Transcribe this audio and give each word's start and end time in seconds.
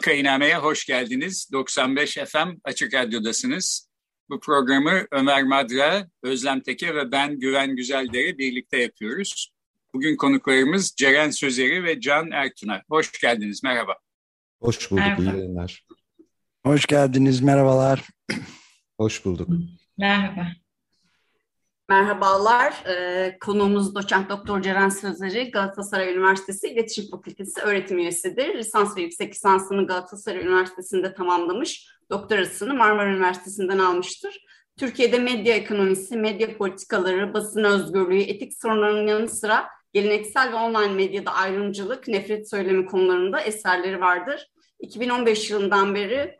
Vakainame'ye 0.00 0.56
hoş 0.56 0.86
geldiniz. 0.86 1.48
95 1.52 2.14
FM 2.14 2.48
Açık 2.64 2.94
Radyo'dasınız. 2.94 3.88
Bu 4.30 4.40
programı 4.40 5.06
Ömer 5.12 5.42
Madra, 5.42 6.08
Özlem 6.22 6.60
Teke 6.60 6.94
ve 6.94 7.12
ben 7.12 7.38
Güven 7.38 7.76
Güzeldere 7.76 8.38
birlikte 8.38 8.76
yapıyoruz. 8.78 9.52
Bugün 9.94 10.16
konuklarımız 10.16 10.94
Ceren 10.96 11.30
Sözeri 11.30 11.84
ve 11.84 12.00
Can 12.00 12.30
Ertun'a. 12.30 12.82
Hoş 12.88 13.20
geldiniz, 13.20 13.62
merhaba. 13.62 13.96
Hoş 14.60 14.90
bulduk, 14.90 15.04
merhaba. 15.04 15.22
iyi 15.22 15.38
yayınlar. 15.38 15.84
Hoş 16.66 16.86
geldiniz, 16.86 17.40
merhabalar. 17.40 18.08
Hoş 18.98 19.24
bulduk. 19.24 19.48
Merhaba. 19.98 20.46
Merhabalar. 21.90 22.74
Ee, 22.88 23.38
konuğumuz 23.40 23.94
doçent 23.94 24.30
doktor 24.30 24.62
Ceren 24.62 24.88
Sözleri 24.88 25.50
Galatasaray 25.50 26.12
Üniversitesi 26.14 26.68
İletişim 26.68 27.10
Fakültesi 27.10 27.60
öğretim 27.60 27.98
üyesidir. 27.98 28.58
Lisans 28.58 28.96
ve 28.96 29.02
yüksek 29.02 29.34
lisansını 29.34 29.86
Galatasaray 29.86 30.40
Üniversitesi'nde 30.40 31.14
tamamlamış. 31.14 31.86
Doktorasını 32.10 32.74
Marmara 32.74 33.10
Üniversitesi'nden 33.10 33.78
almıştır. 33.78 34.44
Türkiye'de 34.76 35.18
medya 35.18 35.54
ekonomisi, 35.54 36.16
medya 36.16 36.56
politikaları, 36.56 37.34
basın 37.34 37.64
özgürlüğü, 37.64 38.22
etik 38.22 38.54
sorunlarının 38.54 39.06
yanı 39.06 39.28
sıra 39.28 39.68
geleneksel 39.92 40.52
ve 40.52 40.56
online 40.56 40.94
medyada 40.94 41.32
ayrımcılık, 41.32 42.08
nefret 42.08 42.50
söylemi 42.50 42.86
konularında 42.86 43.40
eserleri 43.40 44.00
vardır. 44.00 44.50
2015 44.80 45.50
yılından 45.50 45.94
beri 45.94 46.39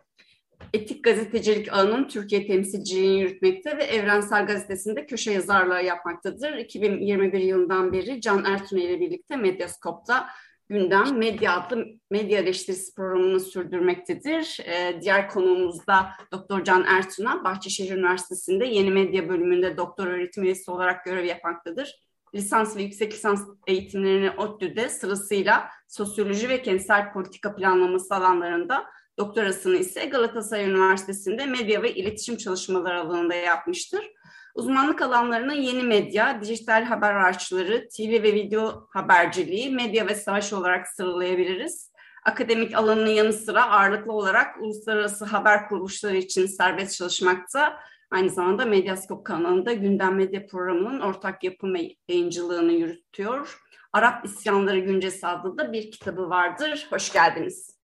Etik 0.75 1.05
Gazetecilik 1.05 1.73
Ağı'nın 1.73 2.09
Türkiye 2.09 2.47
temsilciliğini 2.47 3.21
yürütmekte 3.21 3.77
ve 3.77 3.85
Evrensel 3.85 4.47
Gazetesi'nde 4.47 5.07
köşe 5.07 5.33
yazarlığı 5.33 5.83
yapmaktadır. 5.83 6.53
2021 6.53 7.39
yılından 7.39 7.93
beri 7.93 8.21
Can 8.21 8.45
Ertuğrul 8.45 8.81
ile 8.81 9.01
birlikte 9.01 9.37
Medyaskop'ta 9.37 10.27
gündem 10.69 11.19
medya 11.19 11.61
adlı 11.61 11.87
medya 12.11 12.39
eleştirisi 12.39 12.95
programını 12.95 13.41
sürdürmektedir. 13.41 14.59
Ee, 14.67 14.99
diğer 15.01 15.29
konuğumuz 15.29 15.87
da 15.87 16.11
Doktor 16.33 16.65
Can 16.65 16.85
Ertuğrul, 16.85 17.45
Bahçeşehir 17.45 17.97
Üniversitesi'nde 17.97 18.67
yeni 18.67 18.91
medya 18.91 19.29
bölümünde 19.29 19.77
doktor 19.77 20.07
öğretim 20.07 20.45
üyesi 20.45 20.71
olarak 20.71 21.05
görev 21.05 21.25
yapmaktadır. 21.25 22.01
Lisans 22.35 22.77
ve 22.77 22.83
yüksek 22.83 23.13
lisans 23.13 23.49
eğitimlerini 23.67 24.31
ODTÜ'de 24.31 24.89
sırasıyla 24.89 25.69
sosyoloji 25.89 26.49
ve 26.49 26.63
kentsel 26.63 27.13
politika 27.13 27.55
planlaması 27.55 28.15
alanlarında 28.15 28.87
Doktorasını 29.21 29.77
ise 29.77 30.05
Galatasaray 30.05 30.71
Üniversitesi'nde 30.71 31.47
medya 31.47 31.83
ve 31.83 31.95
iletişim 31.95 32.37
çalışmaları 32.37 33.01
alanında 33.01 33.35
yapmıştır. 33.35 34.11
Uzmanlık 34.55 35.03
alanlarına 35.03 35.53
yeni 35.53 35.83
medya, 35.83 36.41
dijital 36.41 36.85
haber 36.85 37.15
araçları, 37.15 37.89
TV 37.89 38.23
ve 38.23 38.33
video 38.35 38.87
haberciliği, 38.91 39.71
medya 39.71 40.07
ve 40.07 40.15
savaş 40.15 40.53
olarak 40.53 40.89
sıralayabiliriz. 40.89 41.93
Akademik 42.27 42.75
alanının 42.75 43.11
yanı 43.11 43.33
sıra 43.33 43.71
ağırlıklı 43.71 44.13
olarak 44.13 44.63
uluslararası 44.63 45.25
haber 45.25 45.69
kuruluşları 45.69 46.17
için 46.17 46.47
serbest 46.47 46.97
çalışmakta. 46.97 47.79
Aynı 48.11 48.31
zamanda 48.31 48.65
Medyaskop 48.65 49.27
kanalında 49.27 49.73
Gündem 49.73 50.15
Medya 50.15 50.47
programının 50.47 51.01
ortak 51.01 51.45
yapım 51.45 51.75
yayıncılığını 52.09 52.73
yürütüyor. 52.73 53.61
Arap 53.93 54.25
İsyanları 54.25 54.79
Güncesi 54.79 55.27
adlı 55.27 55.59
da 55.59 55.73
bir 55.73 55.91
kitabı 55.91 56.31
vardır. 56.31 56.87
Hoş 56.91 57.13
geldiniz. 57.13 57.80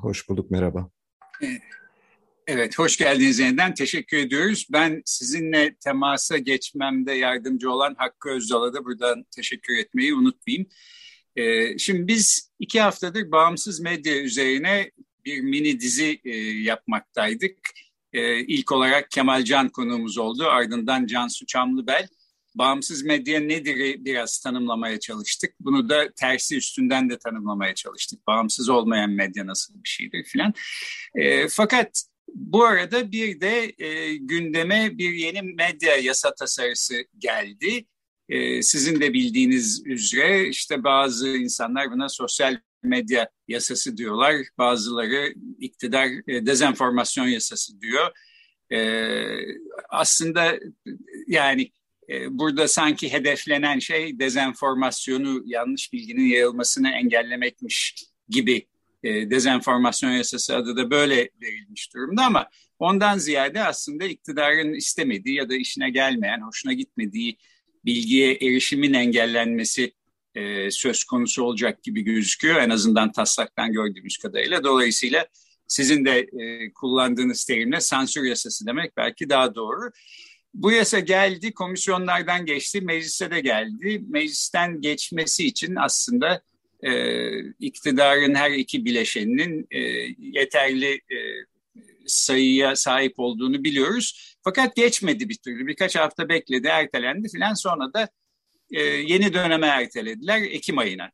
Hoş 0.00 0.28
bulduk, 0.28 0.50
merhaba. 0.50 0.90
Evet, 2.46 2.78
hoş 2.78 2.96
geldiniz 2.96 3.38
yeniden. 3.38 3.74
Teşekkür 3.74 4.16
ediyoruz. 4.16 4.66
Ben 4.72 5.02
sizinle 5.04 5.76
temasa 5.76 6.38
geçmemde 6.38 7.12
yardımcı 7.12 7.70
olan 7.70 7.94
Hakkı 7.98 8.28
Özdal'a 8.28 8.74
da 8.74 8.84
buradan 8.84 9.24
teşekkür 9.36 9.76
etmeyi 9.76 10.14
unutmayayım. 10.14 10.66
Ee, 11.36 11.78
şimdi 11.78 12.08
biz 12.08 12.50
iki 12.58 12.80
haftadır 12.80 13.30
bağımsız 13.30 13.80
medya 13.80 14.22
üzerine 14.22 14.90
bir 15.24 15.40
mini 15.40 15.80
dizi 15.80 16.20
e, 16.24 16.36
yapmaktaydık. 16.40 17.58
Ee, 18.12 18.40
ilk 18.40 18.72
olarak 18.72 19.10
Kemal 19.10 19.44
Can 19.44 19.68
konuğumuz 19.68 20.18
oldu. 20.18 20.44
Ardından 20.46 21.06
Cansu 21.06 21.46
Çamlıbel 21.46 22.08
bağımsız 22.58 23.02
medya 23.02 23.40
nedir 23.40 24.04
biraz 24.04 24.38
tanımlamaya 24.38 25.00
çalıştık. 25.00 25.54
Bunu 25.60 25.88
da 25.88 26.12
tersi 26.16 26.56
üstünden 26.56 27.10
de 27.10 27.18
tanımlamaya 27.18 27.74
çalıştık. 27.74 28.26
Bağımsız 28.26 28.68
olmayan 28.68 29.10
medya 29.10 29.46
nasıl 29.46 29.74
bir 29.74 29.88
şeydir 29.88 30.24
filan. 30.24 30.54
E, 31.14 31.48
fakat 31.48 32.04
bu 32.34 32.64
arada 32.64 33.12
bir 33.12 33.40
de 33.40 33.74
e, 33.78 34.16
gündeme 34.16 34.98
bir 34.98 35.12
yeni 35.12 35.42
medya 35.42 35.96
yasa 35.96 36.34
tasarısı 36.34 37.04
geldi. 37.18 37.86
E, 38.28 38.62
sizin 38.62 39.00
de 39.00 39.12
bildiğiniz 39.12 39.86
üzere 39.86 40.48
işte 40.48 40.84
bazı 40.84 41.28
insanlar 41.28 41.90
buna 41.90 42.08
sosyal 42.08 42.58
medya 42.82 43.28
yasası 43.48 43.96
diyorlar. 43.96 44.36
Bazıları 44.58 45.34
iktidar 45.60 46.08
e, 46.28 46.46
dezenformasyon 46.46 47.26
yasası 47.26 47.80
diyor. 47.80 48.10
E, 48.72 48.78
aslında 49.88 50.58
yani 51.26 51.70
burada 52.30 52.68
sanki 52.68 53.12
hedeflenen 53.12 53.78
şey 53.78 54.18
dezenformasyonu, 54.18 55.42
yanlış 55.46 55.92
bilginin 55.92 56.24
yayılmasını 56.24 56.90
engellemekmiş 56.90 57.94
gibi 58.28 58.66
e, 59.02 59.30
dezenformasyon 59.30 60.10
yasası 60.10 60.56
adı 60.56 60.76
da 60.76 60.90
böyle 60.90 61.30
verilmiş 61.42 61.94
durumda 61.94 62.24
ama 62.24 62.48
ondan 62.78 63.18
ziyade 63.18 63.64
aslında 63.64 64.04
iktidarın 64.04 64.74
istemediği 64.74 65.36
ya 65.36 65.48
da 65.48 65.54
işine 65.54 65.90
gelmeyen, 65.90 66.40
hoşuna 66.40 66.72
gitmediği 66.72 67.36
bilgiye 67.84 68.32
erişimin 68.34 68.94
engellenmesi 68.94 69.92
e, 70.34 70.70
söz 70.70 71.04
konusu 71.04 71.42
olacak 71.44 71.82
gibi 71.82 72.02
gözüküyor. 72.02 72.56
En 72.56 72.70
azından 72.70 73.12
taslaktan 73.12 73.72
gördüğümüz 73.72 74.16
kadarıyla. 74.16 74.64
Dolayısıyla 74.64 75.26
sizin 75.68 76.04
de 76.04 76.18
e, 76.18 76.72
kullandığınız 76.72 77.44
terimle 77.44 77.80
sansür 77.80 78.24
yasası 78.24 78.66
demek 78.66 78.96
belki 78.96 79.28
daha 79.28 79.54
doğru. 79.54 79.90
Bu 80.54 80.72
yasa 80.72 81.00
geldi, 81.00 81.54
komisyonlardan 81.54 82.46
geçti, 82.46 82.80
meclise 82.80 83.30
de 83.30 83.40
geldi. 83.40 84.02
Meclisten 84.08 84.80
geçmesi 84.80 85.46
için 85.46 85.76
aslında 85.76 86.42
e, 86.82 86.92
iktidarın 87.40 88.34
her 88.34 88.50
iki 88.50 88.84
bileşeninin 88.84 89.66
e, 89.70 89.78
yeterli 90.18 90.94
e, 90.94 91.18
sayıya 92.06 92.76
sahip 92.76 93.14
olduğunu 93.18 93.64
biliyoruz. 93.64 94.36
Fakat 94.44 94.76
geçmedi 94.76 95.28
bir 95.28 95.36
türlü. 95.36 95.66
Birkaç 95.66 95.96
hafta 95.96 96.28
bekledi, 96.28 96.66
ertelendi 96.66 97.28
filan. 97.28 97.54
Sonra 97.54 97.92
da 97.94 98.08
e, 98.70 98.82
yeni 98.82 99.34
döneme 99.34 99.66
ertelediler 99.66 100.42
Ekim 100.42 100.78
ayına. 100.78 101.10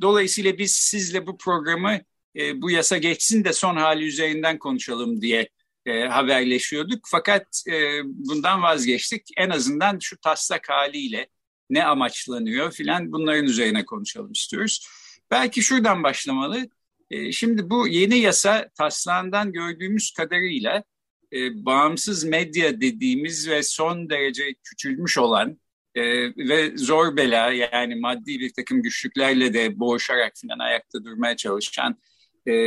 Dolayısıyla 0.00 0.58
biz 0.58 0.72
sizle 0.72 1.26
bu 1.26 1.38
programı 1.38 2.00
e, 2.36 2.62
bu 2.62 2.70
yasa 2.70 2.98
geçsin 2.98 3.44
de 3.44 3.52
son 3.52 3.76
hali 3.76 4.04
üzerinden 4.04 4.58
konuşalım 4.58 5.22
diye 5.22 5.48
e, 5.90 6.08
haberleşiyorduk. 6.08 7.04
Fakat 7.10 7.62
e, 7.68 8.00
bundan 8.04 8.62
vazgeçtik. 8.62 9.28
En 9.36 9.50
azından 9.50 9.98
şu 9.98 10.16
taslak 10.16 10.68
haliyle 10.68 11.28
ne 11.70 11.84
amaçlanıyor 11.84 12.72
filan 12.72 13.12
bunların 13.12 13.44
üzerine 13.44 13.84
konuşalım 13.84 14.32
istiyoruz. 14.32 14.86
Belki 15.30 15.62
şuradan 15.62 16.02
başlamalı. 16.02 16.68
E, 17.10 17.32
şimdi 17.32 17.70
bu 17.70 17.88
yeni 17.88 18.18
yasa 18.18 18.68
taslağından 18.78 19.52
gördüğümüz 19.52 20.10
kadarıyla 20.10 20.84
e, 21.32 21.64
bağımsız 21.64 22.24
medya 22.24 22.80
dediğimiz 22.80 23.48
ve 23.48 23.62
son 23.62 24.10
derece 24.10 24.54
küçülmüş 24.64 25.18
olan 25.18 25.60
e, 25.94 26.02
ve 26.36 26.76
zor 26.76 27.16
bela 27.16 27.52
yani 27.52 27.94
maddi 27.94 28.40
bir 28.40 28.52
takım 28.52 28.82
güçlüklerle 28.82 29.54
de 29.54 29.78
boğuşarak 29.78 30.32
falan 30.42 30.58
ayakta 30.58 31.04
durmaya 31.04 31.36
çalışan 31.36 31.98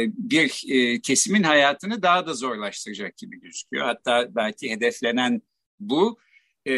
bir 0.07 0.63
e, 0.69 1.01
kesimin 1.01 1.44
hayatını 1.44 2.01
daha 2.01 2.27
da 2.27 2.33
zorlaştıracak 2.33 3.18
gibi 3.18 3.39
gözüküyor. 3.39 3.85
Hatta 3.85 4.35
belki 4.35 4.71
hedeflenen 4.71 5.41
bu. 5.80 6.19
E, 6.68 6.75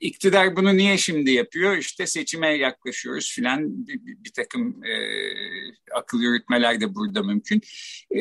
iktidar 0.00 0.56
bunu 0.56 0.76
niye 0.76 0.98
şimdi 0.98 1.30
yapıyor? 1.30 1.76
İşte 1.76 2.06
seçime 2.06 2.48
yaklaşıyoruz 2.48 3.32
filan 3.32 3.86
bir, 3.86 4.00
bir, 4.04 4.32
takım 4.32 4.84
e, 4.84 4.94
akıl 5.94 6.20
yürütmeler 6.20 6.80
de 6.80 6.94
burada 6.94 7.22
mümkün. 7.22 7.60
E, 8.16 8.18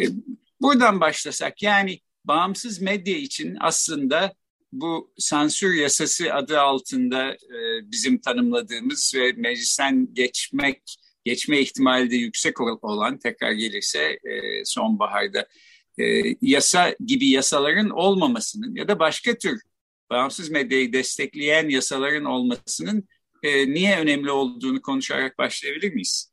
buradan 0.62 1.00
başlasak 1.00 1.64
yani 1.64 2.00
bağımsız 2.26 2.82
medya 2.82 3.18
için 3.18 3.58
aslında 3.60 4.34
bu 4.72 5.14
sansür 5.18 5.74
yasası 5.74 6.34
adı 6.34 6.60
altında 6.60 7.34
e, 7.34 7.92
bizim 7.92 8.18
tanımladığımız 8.22 9.14
ve 9.16 9.32
meclisten 9.32 10.08
geçmek 10.14 10.98
geçme 11.28 11.60
ihtimali 11.60 12.12
de 12.12 12.16
yüksek 12.16 12.62
olan 12.62 13.18
tekrar 13.18 13.52
gelirse 13.52 14.00
e, 14.04 14.66
sonbaharda 14.66 15.48
e, 16.00 16.04
yasa 16.42 16.96
gibi 17.06 17.30
yasaların 17.30 17.90
olmamasının 17.90 18.76
ya 18.76 18.88
da 18.88 19.00
başka 19.00 19.34
tür 19.38 19.62
bağımsız 20.10 20.50
medyayı 20.50 20.94
destekleyen 20.94 21.70
yasaların 21.70 22.26
olmasının 22.26 23.08
e, 23.44 23.74
niye 23.74 24.00
önemli 24.00 24.32
olduğunu 24.32 24.82
konuşarak 24.82 25.38
başlayabilir 25.38 25.94
miyiz? 25.94 26.32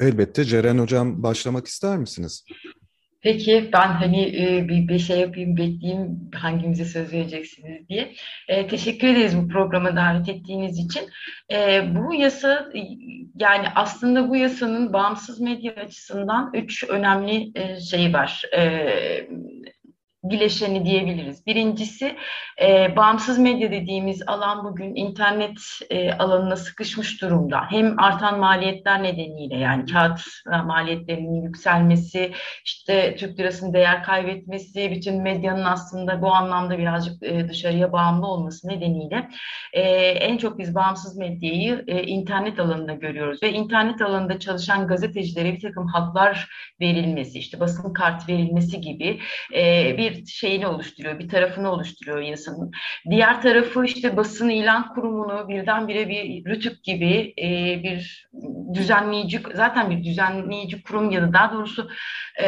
Elbette. 0.00 0.44
Ceren 0.44 0.78
Hocam 0.78 1.22
başlamak 1.22 1.66
ister 1.66 1.98
misiniz? 1.98 2.44
Peki 3.24 3.70
ben 3.72 3.88
hani 3.88 4.22
e, 4.22 4.68
bir, 4.68 4.88
bir 4.88 4.98
şey 4.98 5.20
yapayım 5.20 5.56
bekleyeyim 5.56 6.30
hangimize 6.34 6.84
söz 6.84 7.12
vereceksiniz 7.12 7.88
diye. 7.88 8.12
E, 8.48 8.66
teşekkür 8.66 9.08
ederiz 9.08 9.36
bu 9.36 9.48
programa 9.48 9.96
davet 9.96 10.28
ettiğiniz 10.28 10.78
için. 10.78 11.02
E, 11.52 11.82
bu 11.94 12.14
yasa 12.14 12.68
yani 13.38 13.66
aslında 13.74 14.28
bu 14.28 14.36
yasanın 14.36 14.92
bağımsız 14.92 15.40
medya 15.40 15.72
açısından 15.72 16.50
üç 16.54 16.84
önemli 16.84 17.52
e, 17.54 17.80
şey 17.80 18.12
var. 18.12 18.42
E, 18.56 18.60
bileşeni 20.24 20.84
diyebiliriz. 20.84 21.46
Birincisi 21.46 22.16
e, 22.62 22.96
bağımsız 22.96 23.38
medya 23.38 23.70
dediğimiz 23.70 24.22
alan 24.26 24.64
bugün 24.64 24.94
internet 24.94 25.58
e, 25.90 26.12
alanına 26.12 26.56
sıkışmış 26.56 27.22
durumda. 27.22 27.60
Hem 27.70 27.98
artan 28.00 28.38
maliyetler 28.38 29.02
nedeniyle 29.02 29.56
yani 29.56 29.92
kağıt 29.92 30.20
maliyetlerinin 30.64 31.42
yükselmesi, 31.42 32.32
işte 32.64 33.16
Türk 33.16 33.38
lirasının 33.38 33.72
değer 33.72 34.02
kaybetmesi, 34.02 34.90
bütün 34.90 35.22
medyanın 35.22 35.64
aslında 35.64 36.22
bu 36.22 36.34
anlamda 36.34 36.78
birazcık 36.78 37.22
e, 37.22 37.48
dışarıya 37.48 37.92
bağımlı 37.92 38.26
olması 38.26 38.68
nedeniyle 38.68 39.28
e, 39.72 39.82
en 40.00 40.36
çok 40.36 40.58
biz 40.58 40.74
bağımsız 40.74 41.16
medyayı 41.16 41.84
e, 41.86 42.02
internet 42.02 42.60
alanında 42.60 42.92
görüyoruz 42.92 43.42
ve 43.42 43.52
internet 43.52 44.02
alanında 44.02 44.38
çalışan 44.38 44.86
gazetecilere 44.86 45.52
bir 45.52 45.60
takım 45.60 45.86
haklar 45.86 46.48
verilmesi, 46.80 47.38
işte 47.38 47.60
basın 47.60 47.92
kartı 47.92 48.32
verilmesi 48.32 48.80
gibi 48.80 49.20
e, 49.54 49.94
bir 49.98 50.13
şeyini 50.26 50.66
oluşturuyor, 50.66 51.18
bir 51.18 51.28
tarafını 51.28 51.70
oluşturuyor 51.70 52.18
yasanın. 52.18 52.70
Diğer 53.10 53.42
tarafı 53.42 53.84
işte 53.84 54.16
basın 54.16 54.48
ilan 54.48 54.94
kurumunu 54.94 55.48
birdenbire 55.48 56.08
bir 56.08 56.44
rütük 56.44 56.84
gibi 56.84 57.34
e, 57.38 57.82
bir 57.82 58.28
düzenleyici, 58.74 59.42
zaten 59.54 59.90
bir 59.90 60.04
düzenleyici 60.04 60.82
kurum 60.82 61.10
ya 61.10 61.22
da 61.22 61.32
daha 61.32 61.52
doğrusu 61.52 61.90
e, 62.36 62.46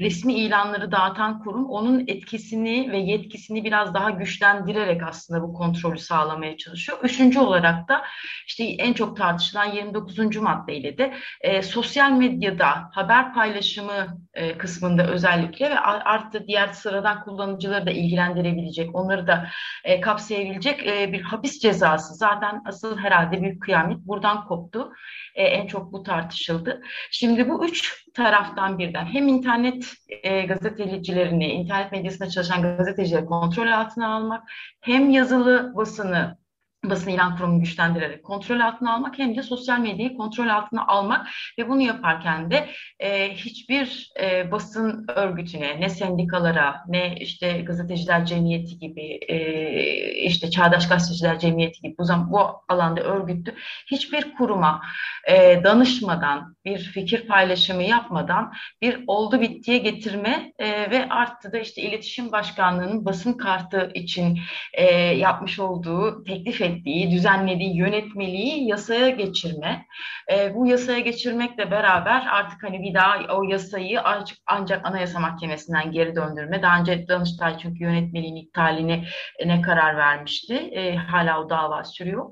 resmi 0.00 0.34
ilanları 0.34 0.92
dağıtan 0.92 1.44
kurum 1.44 1.70
onun 1.70 2.04
etkisini 2.06 2.92
ve 2.92 2.98
yetkisini 2.98 3.64
biraz 3.64 3.94
daha 3.94 4.10
güçlendirerek 4.10 5.02
aslında 5.02 5.42
bu 5.42 5.54
kontrolü 5.54 5.98
sağlamaya 5.98 6.56
çalışıyor. 6.56 6.98
Üçüncü 7.02 7.38
olarak 7.38 7.88
da 7.88 8.02
işte 8.46 8.64
en 8.64 8.92
çok 8.92 9.16
tartışılan 9.16 9.72
29. 9.72 10.36
maddeyle 10.36 10.98
de 10.98 11.14
e, 11.40 11.62
sosyal 11.62 12.12
medyada 12.12 12.90
haber 12.92 13.34
paylaşımı 13.34 14.18
e, 14.34 14.58
kısmında 14.58 15.06
özellikle 15.06 15.70
ve 15.70 15.78
artı 15.80 16.46
diğer 16.46 16.68
sıradan 16.68 17.07
kullanıcıları 17.14 17.86
da 17.86 17.90
ilgilendirebilecek, 17.90 18.94
onları 18.94 19.26
da 19.26 19.48
e, 19.84 20.00
kapsayabilecek 20.00 20.86
e, 20.86 21.12
bir 21.12 21.20
hapis 21.20 21.58
cezası. 21.58 22.14
Zaten 22.14 22.62
asıl 22.66 22.98
herhalde 22.98 23.42
bir 23.42 23.60
kıyamet 23.60 23.98
buradan 23.98 24.44
koptu. 24.44 24.92
E, 25.34 25.42
en 25.42 25.66
çok 25.66 25.92
bu 25.92 26.02
tartışıldı. 26.02 26.82
Şimdi 27.10 27.48
bu 27.48 27.66
üç 27.66 28.06
taraftan 28.14 28.78
birden 28.78 29.04
hem 29.04 29.28
internet 29.28 29.92
e, 30.22 30.42
gazetecilerini, 30.42 31.46
internet 31.46 31.92
medyasında 31.92 32.28
çalışan 32.28 32.62
gazetecileri 32.62 33.24
kontrol 33.24 33.72
altına 33.72 34.14
almak, 34.14 34.48
hem 34.80 35.10
yazılı 35.10 35.72
basını 35.76 36.37
basın 36.84 37.10
ilan 37.10 37.36
kurumunu 37.36 37.60
güçlendirerek 37.60 38.24
kontrol 38.24 38.60
altına 38.60 38.94
almak 38.94 39.18
hem 39.18 39.36
de 39.36 39.42
sosyal 39.42 39.78
medyayı 39.78 40.16
kontrol 40.16 40.48
altına 40.48 40.86
almak 40.86 41.26
ve 41.58 41.68
bunu 41.68 41.82
yaparken 41.82 42.50
de 42.50 42.68
e, 43.00 43.34
hiçbir 43.34 44.12
e, 44.20 44.52
basın 44.52 45.06
örgütüne 45.16 45.80
ne 45.80 45.88
sendikalara 45.88 46.76
ne 46.88 47.16
işte 47.16 47.60
gazeteciler 47.60 48.26
cemiyeti 48.26 48.78
gibi 48.78 49.18
e, 49.28 49.38
işte 50.12 50.50
çağdaş 50.50 50.88
gazeteciler 50.88 51.38
cemiyeti 51.38 51.80
gibi 51.80 51.94
bu, 51.98 52.04
zaman, 52.04 52.32
bu 52.32 52.40
alanda 52.68 53.00
örgütlü 53.00 53.54
hiçbir 53.90 54.34
kuruma 54.34 54.82
e, 55.28 55.64
danışmadan 55.64 56.56
bir 56.64 56.78
fikir 56.78 57.26
paylaşımı 57.26 57.82
yapmadan 57.82 58.52
bir 58.82 59.04
oldu 59.06 59.40
bittiye 59.40 59.78
getirme 59.78 60.52
e, 60.58 60.90
ve 60.90 61.08
arttı 61.08 61.52
da 61.52 61.58
işte 61.58 61.82
iletişim 61.82 62.32
başkanlığının 62.32 63.04
basın 63.04 63.32
kartı 63.32 63.90
için 63.94 64.38
e, 64.72 64.84
yapmış 64.96 65.58
olduğu 65.58 66.24
teklif 66.24 66.60
ettiği, 66.68 67.10
düzenlediği 67.10 67.76
yönetmeliği 67.76 68.68
yasaya 68.68 69.10
geçirme. 69.10 69.86
E, 70.32 70.54
bu 70.54 70.66
yasaya 70.66 70.98
geçirmekle 70.98 71.70
beraber 71.70 72.26
artık 72.30 72.62
hani 72.62 72.82
bir 72.82 72.94
daha 72.94 73.36
o 73.36 73.42
yasayı 73.42 74.00
ancak, 74.46 74.86
Anayasa 74.86 75.20
Mahkemesi'nden 75.20 75.92
geri 75.92 76.16
döndürme. 76.16 76.62
Daha 76.62 76.80
önce 76.80 77.08
Danıştay 77.08 77.58
çünkü 77.58 77.84
yönetmeliğin 77.84 78.36
iptaline 78.36 79.04
ne 79.46 79.62
karar 79.62 79.96
vermişti. 79.96 80.54
E, 80.54 80.96
hala 80.96 81.44
o 81.44 81.50
dava 81.50 81.84
sürüyor. 81.84 82.30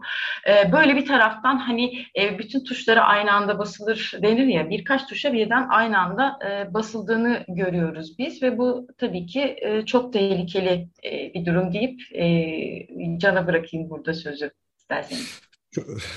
E, 0.48 0.72
böyle 0.72 0.96
bir 0.96 1.06
taraftan 1.06 1.58
hani 1.58 2.04
e, 2.18 2.38
bütün 2.38 2.64
tuşlara 2.64 3.00
aynı 3.04 3.32
anda 3.32 3.58
basılır 3.58 4.12
denir 4.22 4.46
ya 4.46 4.70
birkaç 4.70 5.06
tuşa 5.06 5.32
birden 5.32 5.66
aynı 5.68 5.98
anda 5.98 6.38
e, 6.48 6.74
basıldığını 6.74 7.44
görüyoruz 7.48 8.18
biz 8.18 8.42
ve 8.42 8.58
bu 8.58 8.86
tabii 8.98 9.26
ki 9.26 9.56
e, 9.62 9.86
çok 9.86 10.12
tehlikeli 10.12 10.88
e, 11.04 11.34
bir 11.34 11.46
durum 11.46 11.72
deyip 11.72 12.00
e, 12.14 13.18
cana 13.18 13.46
bırakayım 13.46 13.90
burada 13.90 14.14
sözü 14.14 14.25
isterseniz. 14.78 15.40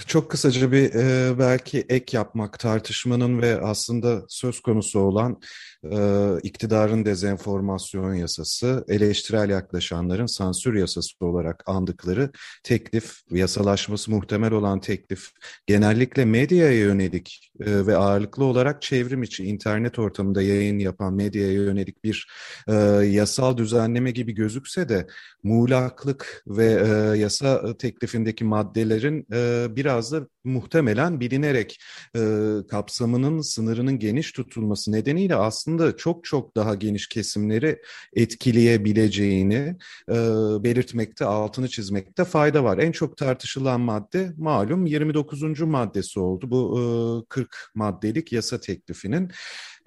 Çok 0.07 0.31
kısaca 0.31 0.71
bir 0.71 0.93
e, 0.93 1.39
belki 1.39 1.85
ek 1.89 2.17
yapmak 2.17 2.59
tartışmanın 2.59 3.41
ve 3.41 3.61
aslında 3.61 4.25
söz 4.27 4.59
konusu 4.59 4.99
olan 4.99 5.41
e, 5.83 6.29
iktidarın 6.43 7.05
dezenformasyon 7.05 8.13
yasası, 8.13 8.85
eleştirel 8.87 9.49
yaklaşanların 9.49 10.25
sansür 10.25 10.73
yasası 10.73 11.25
olarak 11.25 11.63
andıkları 11.65 12.31
teklif, 12.63 13.17
yasalaşması 13.31 14.11
muhtemel 14.11 14.51
olan 14.51 14.79
teklif 14.79 15.29
genellikle 15.67 16.25
medyaya 16.25 16.79
yönelik 16.79 17.51
e, 17.59 17.87
ve 17.87 17.97
ağırlıklı 17.97 18.43
olarak 18.43 18.81
çevrim 18.81 19.23
içi 19.23 19.43
internet 19.43 19.99
ortamında 19.99 20.41
yayın 20.41 20.79
yapan 20.79 21.13
medyaya 21.13 21.51
yönelik 21.51 22.03
bir 22.03 22.27
e, 22.67 22.73
yasal 23.05 23.57
düzenleme 23.57 24.11
gibi 24.11 24.31
gözükse 24.31 24.89
de 24.89 25.07
muğlaklık 25.43 26.43
ve 26.47 26.65
e, 26.65 27.17
yasa 27.17 27.77
teklifindeki 27.77 28.43
maddelerin 28.45 29.25
biraz 29.75 30.11
da 30.11 30.27
muhtemelen 30.43 31.19
bilinerek 31.19 31.79
kapsamının 32.69 33.41
sınırının 33.41 33.99
geniş 33.99 34.31
tutulması 34.31 34.91
nedeniyle 34.91 35.35
aslında 35.35 35.68
çok 35.97 36.23
çok 36.25 36.55
daha 36.55 36.75
geniş 36.75 37.07
kesimleri 37.07 37.81
etkileyebileceğini 38.13 39.77
e, 40.09 40.15
belirtmekte, 40.63 41.25
altını 41.25 41.67
çizmekte 41.67 42.25
fayda 42.25 42.63
var. 42.63 42.77
En 42.77 42.91
çok 42.91 43.17
tartışılan 43.17 43.81
madde 43.81 44.33
malum 44.37 44.85
29. 44.85 45.61
maddesi 45.61 46.19
oldu. 46.19 46.51
Bu 46.51 46.79
e, 46.79 46.83
40 47.29 47.71
maddelik 47.75 48.31
yasa 48.31 48.59
teklifinin. 48.59 49.31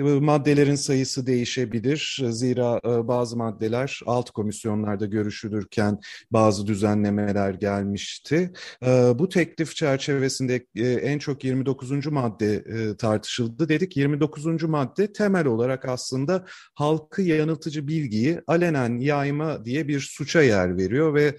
Maddelerin 0.03 0.75
sayısı 0.75 1.27
değişebilir. 1.27 2.21
Zira 2.31 2.81
e, 2.85 3.09
bazı 3.09 3.37
maddeler 3.37 4.01
alt 4.07 4.31
komisyonlarda 4.31 5.07
görüşülürken 5.07 6.01
bazı 6.31 6.67
düzenlemeler 6.67 7.55
gelmişti. 7.55 8.53
E, 8.87 8.89
bu 9.19 9.29
teklif 9.29 9.77
çerçevesinde 9.77 10.67
e, 10.77 10.89
en 10.91 11.19
çok 11.19 11.45
29. 11.45 12.07
madde 12.07 12.65
tartışıldı. 12.97 13.69
Dedik 13.69 13.97
29. 13.97 14.63
madde 14.63 15.13
temel 15.13 15.47
olarak 15.47 15.89
aslında 15.89 16.45
halkı 16.75 17.23
yanıltıcı 17.23 17.89
bilgiyi 17.89 18.41
alenen 18.47 18.99
yayma 18.99 19.65
diye 19.65 19.89
bir 19.89 20.01
suça 20.01 20.43
yer 20.43 20.77
veriyor 20.77 21.15
ve 21.15 21.37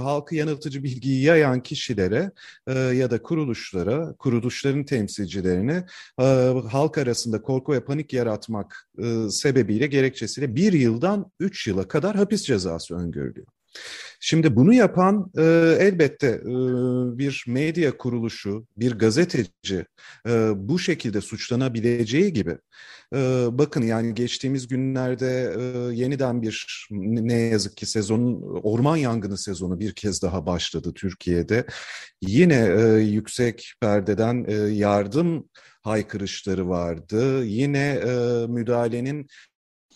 halkı 0.00 0.34
yanıltıcı 0.36 0.82
bilgiyi 0.84 1.22
yayan 1.22 1.62
kişilere 1.62 2.30
ya 2.94 3.10
da 3.10 3.22
kuruluşlara, 3.22 4.14
kuruluşların 4.18 4.84
temsilcilerine 4.84 5.86
halk 6.70 6.98
arasında 6.98 7.42
korku 7.42 7.72
ve 7.72 7.81
panik 7.84 8.12
yaratmak 8.12 8.88
e, 8.98 9.30
sebebiyle 9.30 9.86
gerekçesiyle 9.86 10.56
bir 10.56 10.72
yıldan 10.72 11.32
üç 11.40 11.66
yıla 11.66 11.88
kadar 11.88 12.16
hapis 12.16 12.42
cezası 12.42 12.94
öngörülüyor. 12.94 13.46
Şimdi 14.20 14.56
bunu 14.56 14.74
yapan 14.74 15.30
e, 15.38 15.42
elbette 15.80 16.26
e, 16.26 16.48
bir 17.18 17.44
medya 17.48 17.96
kuruluşu, 17.96 18.66
bir 18.76 18.92
gazeteci 18.92 19.86
e, 20.28 20.50
bu 20.56 20.78
şekilde 20.78 21.20
suçlanabileceği 21.20 22.32
gibi 22.32 22.58
e, 23.14 23.46
bakın 23.50 23.82
yani 23.82 24.14
geçtiğimiz 24.14 24.68
günlerde 24.68 25.54
e, 25.58 25.94
yeniden 25.94 26.42
bir 26.42 26.86
ne 26.90 27.34
yazık 27.34 27.76
ki 27.76 27.86
sezonun 27.86 28.42
orman 28.62 28.96
yangını 28.96 29.38
sezonu 29.38 29.80
bir 29.80 29.92
kez 29.92 30.22
daha 30.22 30.46
başladı 30.46 30.92
Türkiye'de. 30.94 31.66
Yine 32.22 32.74
e, 32.78 33.00
yüksek 33.00 33.72
perdeden 33.80 34.44
e, 34.48 34.54
yardım 34.54 35.48
haykırışları 35.82 36.68
vardı. 36.68 37.44
Yine 37.44 37.88
e, 37.88 38.46
müdahalenin 38.46 39.26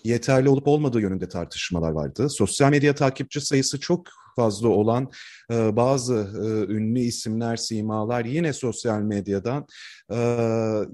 yeterli 0.05 0.49
olup 0.49 0.69
olmadığı 0.69 1.01
yönünde 1.01 1.29
tartışmalar 1.29 1.91
vardı. 1.91 2.31
Sosyal 2.31 2.71
medya 2.71 2.95
takipçi 2.95 3.41
sayısı 3.41 3.81
çok 3.81 4.07
fazla 4.37 4.69
olan 4.69 5.11
e, 5.53 5.77
bazı 5.77 6.15
e, 6.15 6.73
ünlü 6.73 7.01
isimler, 7.01 7.57
simalar 7.57 8.25
yine 8.25 8.53
sosyal 8.53 9.01
medyadan 9.01 9.67
e, 10.13 10.19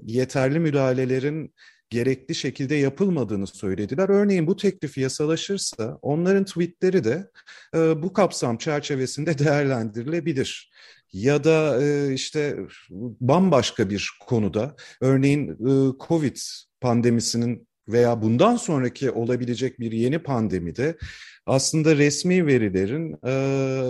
yeterli 0.05 0.59
müdahalelerin 0.59 1.53
gerekli 1.89 2.35
şekilde 2.35 2.75
yapılmadığını 2.75 3.47
söylediler. 3.47 4.09
Örneğin 4.09 4.47
bu 4.47 4.55
teklif 4.55 4.97
yasalaşırsa 4.97 5.97
onların 6.01 6.45
tweetleri 6.45 7.03
de 7.03 7.29
e, 7.75 8.03
bu 8.03 8.13
kapsam 8.13 8.57
çerçevesinde 8.57 9.37
değerlendirilebilir. 9.39 10.71
Ya 11.13 11.43
da 11.43 11.83
işte 12.11 12.57
bambaşka 13.21 13.89
bir 13.89 14.11
konuda 14.27 14.75
örneğin 15.01 15.57
Covid 16.07 16.37
pandemisinin 16.81 17.67
veya 17.87 18.21
bundan 18.21 18.55
sonraki 18.55 19.11
olabilecek 19.11 19.79
bir 19.79 19.91
yeni 19.91 20.19
pandemide 20.19 20.97
aslında 21.45 21.95
resmi 21.97 22.47
verilerin 22.47 23.11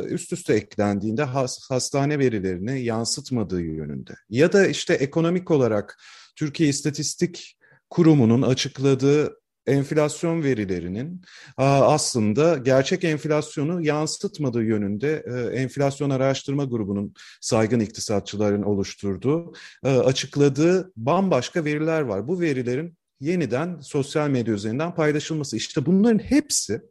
üst 0.05 0.33
üste 0.33 0.53
eklendiğinde 0.53 1.23
hastane 1.69 2.19
verilerini 2.19 2.83
yansıtmadığı 2.83 3.61
yönünde. 3.61 4.13
Ya 4.29 4.53
da 4.53 4.67
işte 4.67 4.93
ekonomik 4.93 5.51
olarak 5.51 5.97
Türkiye 6.35 6.69
İstatistik 6.69 7.57
Kurumu'nun 7.89 8.41
açıkladığı 8.41 9.42
enflasyon 9.67 10.43
verilerinin 10.43 11.21
aslında 11.57 12.57
gerçek 12.57 13.03
enflasyonu 13.03 13.85
yansıtmadığı 13.85 14.63
yönünde 14.63 15.25
e, 15.27 15.61
enflasyon 15.61 16.09
araştırma 16.09 16.65
grubunun 16.65 17.13
saygın 17.41 17.79
iktisatçıların 17.79 18.63
oluşturduğu 18.63 19.53
e, 19.83 19.89
açıkladığı 19.89 20.91
bambaşka 20.97 21.65
veriler 21.65 22.01
var. 22.01 22.27
Bu 22.27 22.41
verilerin 22.41 22.97
yeniden 23.19 23.79
sosyal 23.79 24.29
medya 24.29 24.53
üzerinden 24.53 24.95
paylaşılması. 24.95 25.57
İşte 25.57 25.85
bunların 25.85 26.19
hepsi 26.19 26.81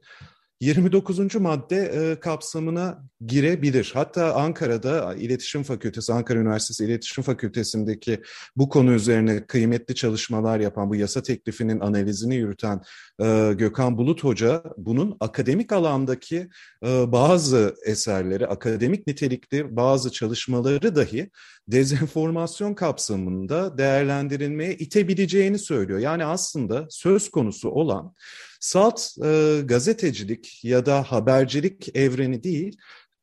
29. 0.62 1.34
madde 1.34 1.76
e, 1.76 2.20
kapsamına 2.20 3.08
girebilir. 3.26 3.90
Hatta 3.94 4.34
Ankara'da 4.34 5.14
İletişim 5.14 5.62
Fakültesi, 5.62 6.12
Ankara 6.12 6.38
Üniversitesi 6.38 6.84
İletişim 6.84 7.24
Fakültesi'ndeki 7.24 8.22
bu 8.56 8.68
konu 8.68 8.92
üzerine 8.92 9.46
kıymetli 9.46 9.94
çalışmalar 9.94 10.60
yapan, 10.60 10.90
bu 10.90 10.96
yasa 10.96 11.22
teklifinin 11.22 11.80
analizini 11.80 12.36
yürüten 12.36 12.80
e, 13.22 13.52
Gökhan 13.58 13.98
Bulut 13.98 14.24
Hoca, 14.24 14.62
bunun 14.76 15.16
akademik 15.20 15.72
alandaki 15.72 16.48
e, 16.86 17.12
bazı 17.12 17.74
eserleri, 17.86 18.46
akademik 18.46 19.06
nitelikli 19.06 19.76
bazı 19.76 20.12
çalışmaları 20.12 20.96
dahi 20.96 21.30
dezenformasyon 21.68 22.74
kapsamında 22.74 23.78
değerlendirilmeye 23.78 24.74
itebileceğini 24.74 25.58
söylüyor. 25.58 25.98
Yani 25.98 26.24
aslında 26.24 26.86
söz 26.90 27.30
konusu 27.30 27.70
olan 27.70 28.14
salt 28.62 29.08
e, 29.24 29.60
gazetecilik 29.64 30.64
ya 30.64 30.86
da 30.86 31.02
habercilik 31.02 31.96
evreni 31.96 32.42
değil, 32.42 32.76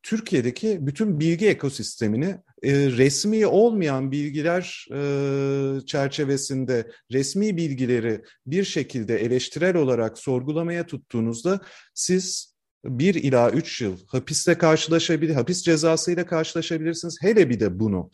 Türkiye'deki 0.03 0.77
bütün 0.81 1.19
bilgi 1.19 1.47
ekosistemini 1.47 2.37
e, 2.63 2.73
resmi 2.73 3.47
olmayan 3.47 4.11
bilgiler 4.11 4.87
e, 4.93 5.85
çerçevesinde 5.85 6.91
resmi 7.11 7.57
bilgileri 7.57 8.21
bir 8.45 8.63
şekilde 8.63 9.17
eleştirel 9.17 9.75
olarak 9.75 10.17
sorgulamaya 10.17 10.85
tuttuğunuzda 10.85 11.59
siz 11.93 12.53
bir 12.85 13.15
ila 13.15 13.51
üç 13.51 13.81
yıl 13.81 13.97
hapiste 14.07 14.57
karşılaşabilir, 14.57 15.35
hapis 15.35 15.63
cezasıyla 15.63 16.25
karşılaşabilirsiniz. 16.25 17.17
Hele 17.21 17.49
bir 17.49 17.59
de 17.59 17.79
bunu 17.79 18.11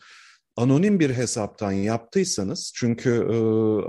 anonim 0.56 1.00
bir 1.00 1.10
hesaptan 1.10 1.72
yaptıysanız 1.72 2.72
çünkü 2.74 3.10
e, 3.10 3.36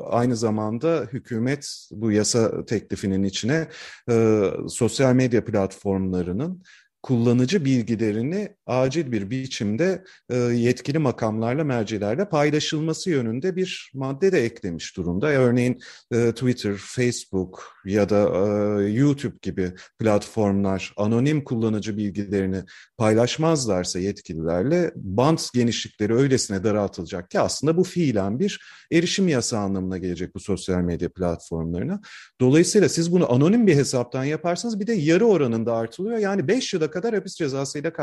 aynı 0.10 0.36
zamanda 0.36 1.08
hükümet 1.14 1.88
bu 1.92 2.12
yasa 2.12 2.66
teklifinin 2.66 3.24
içine 3.24 3.68
e, 4.10 4.44
sosyal 4.68 5.14
medya 5.14 5.46
platformlarının 5.46 6.64
kullanıcı 7.04 7.66
bilgilerini 7.66 8.57
acil 8.68 9.12
bir 9.12 9.30
biçimde 9.30 10.04
e, 10.30 10.38
yetkili 10.38 11.00
makamlarla, 11.00 11.64
mercilerle 11.64 12.30
paylaşılması 12.30 13.10
yönünde 13.10 13.56
bir 13.56 13.92
madde 13.94 14.32
de 14.32 14.46
eklemiş 14.46 14.98
durumda. 14.98 15.28
Örneğin 15.28 15.80
e, 16.12 16.32
Twitter, 16.32 16.74
Facebook 16.78 17.64
ya 17.86 18.10
da 18.10 18.20
e, 18.24 18.90
YouTube 18.90 19.36
gibi 19.42 19.72
platformlar 20.00 20.94
anonim 20.98 21.44
kullanıcı 21.44 21.98
bilgilerini 21.98 22.64
paylaşmazlarsa 22.98 24.00
yetkililerle 24.00 24.92
bant 24.96 25.54
genişlikleri 25.54 26.16
öylesine 26.16 26.64
daraltılacak 26.64 27.30
ki 27.30 27.40
aslında 27.40 27.78
bu 27.78 27.84
fiilen 27.84 28.40
bir 28.40 28.62
erişim 28.92 29.28
yasağı 29.28 29.62
anlamına 29.62 29.98
gelecek 29.98 30.36
bu 30.36 30.40
sosyal 30.40 30.82
medya 30.82 31.10
platformlarına. 31.10 32.02
Dolayısıyla 32.42 32.90
siz 32.90 33.12
bunu 33.12 33.32
anonim 33.32 33.68
bir 33.68 33.76
hesaptan 33.76 34.24
yaparsanız 34.24 34.80
bir 34.80 34.88
de 34.88 34.94
yarı 34.94 35.26
oranında 35.26 35.74
artılıyor. 35.74 36.18
Yani 36.18 36.48
5 36.48 36.74
yıla 36.74 36.92
kadar 36.92 37.16
hapis 37.16 37.36
cezasıyla 37.36 37.94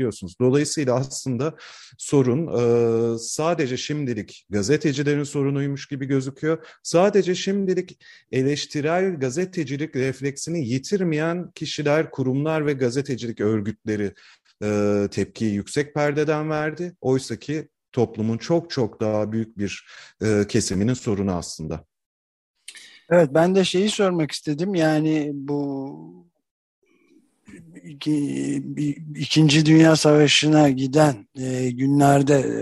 karşılaşabiliyorsunuz. 0.00 0.34
Dolayısıyla 0.40 0.94
aslında 0.94 1.56
sorun 1.98 2.46
e, 2.46 3.18
sadece 3.18 3.76
şimdilik 3.76 4.46
gazetecilerin 4.50 5.24
sorunuymuş 5.24 5.88
gibi 5.88 6.06
gözüküyor. 6.06 6.66
Sadece 6.82 7.34
şimdilik 7.34 7.98
eleştirel 8.32 9.18
gazetecilik 9.18 9.96
refleksini 9.96 10.68
yitirmeyen 10.68 11.50
kişiler, 11.54 12.10
kurumlar 12.10 12.66
ve 12.66 12.72
gazetecilik 12.72 13.40
örgütleri 13.40 14.14
e, 14.62 15.08
tepkiyi 15.10 15.54
yüksek 15.54 15.94
perdeden 15.94 16.50
verdi. 16.50 16.92
Oysa 17.00 17.36
ki 17.36 17.68
toplumun 17.92 18.38
çok 18.38 18.70
çok 18.70 19.00
daha 19.00 19.32
büyük 19.32 19.58
bir 19.58 19.86
e, 20.22 20.46
kesiminin 20.48 20.94
sorunu 20.94 21.32
aslında. 21.32 21.84
Evet 23.10 23.30
ben 23.34 23.54
de 23.54 23.64
şeyi 23.64 23.90
sormak 23.90 24.30
istedim 24.30 24.74
yani 24.74 25.30
bu 25.34 26.29
İkinci 29.14 29.66
Dünya 29.66 29.96
Savaşı'na 29.96 30.70
giden 30.70 31.28
e, 31.38 31.70
günlerde 31.70 32.34
e, 32.34 32.54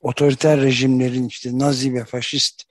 otoriter 0.00 0.60
rejimlerin 0.60 1.28
işte 1.28 1.58
Nazi 1.58 1.94
ve 1.94 2.04
faşist 2.04 2.62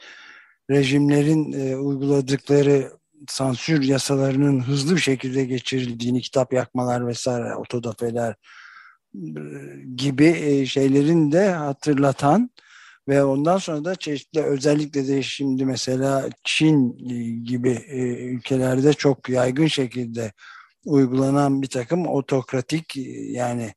rejimlerin 0.69 1.51
e, 1.51 1.75
uyguladıkları 1.75 2.91
sansür 3.27 3.83
yasalarının 3.83 4.59
hızlı 4.59 4.95
bir 4.95 5.01
şekilde 5.01 5.45
geçirildiğini, 5.45 6.21
kitap 6.21 6.53
yakmalar 6.53 7.07
vesaire, 7.07 7.55
otodafeler 7.55 8.35
gibi 9.95 10.65
şeylerin 10.65 11.31
de 11.31 11.49
hatırlatan 11.49 12.49
ve 13.07 13.23
ondan 13.23 13.57
sonra 13.57 13.85
da 13.85 13.95
çeşitli 13.95 14.41
özellikle 14.41 15.07
de 15.07 15.23
şimdi 15.23 15.65
mesela 15.65 16.29
Çin 16.43 16.97
gibi 17.45 17.71
ülkelerde 18.33 18.93
çok 18.93 19.29
yaygın 19.29 19.67
şekilde 19.67 20.33
uygulanan 20.85 21.61
bir 21.61 21.67
takım 21.67 22.07
otokratik 22.07 22.95
yani 23.31 23.73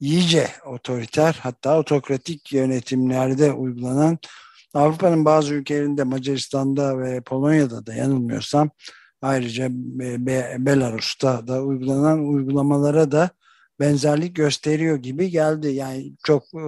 iyice 0.00 0.46
otoriter 0.66 1.38
hatta 1.42 1.78
otokratik 1.78 2.52
yönetimlerde 2.52 3.52
uygulanan 3.52 4.18
Avrupa'nın 4.74 5.24
bazı 5.24 5.54
ülkelerinde 5.54 6.04
Macaristan'da 6.04 6.98
ve 6.98 7.20
Polonya'da 7.20 7.86
da 7.86 7.94
yanılmıyorsam 7.94 8.70
ayrıca 9.22 9.68
Belarus'ta 10.66 11.46
da 11.46 11.62
uygulanan 11.62 12.28
uygulamalara 12.28 13.12
da 13.12 13.30
benzerlik 13.80 14.36
gösteriyor 14.36 14.96
gibi 14.96 15.30
geldi. 15.30 15.68
Yani 15.68 16.12
çok 16.24 16.44
e, 16.54 16.64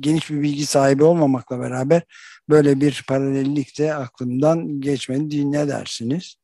geniş 0.00 0.30
bir 0.30 0.42
bilgi 0.42 0.66
sahibi 0.66 1.04
olmamakla 1.04 1.60
beraber 1.60 2.02
böyle 2.48 2.80
bir 2.80 3.04
paralellik 3.08 3.78
de 3.78 3.94
aklımdan 3.94 4.80
geçmedi 4.80 5.52
ne 5.52 5.68
dersiniz? 5.68 6.36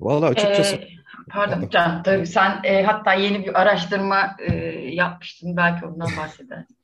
Valla 0.00 0.26
açıkçası 0.26 0.76
ee, 0.76 0.88
Pardon 1.34 1.68
Can, 1.70 2.02
tabii 2.02 2.26
sen 2.26 2.60
e, 2.64 2.82
hatta 2.82 3.14
yeni 3.14 3.46
bir 3.46 3.60
araştırma 3.60 4.36
e, 4.38 4.54
yapmıştın. 4.94 5.56
Belki 5.56 5.86
ondan 5.86 6.10
bahsedersin. 6.16 6.76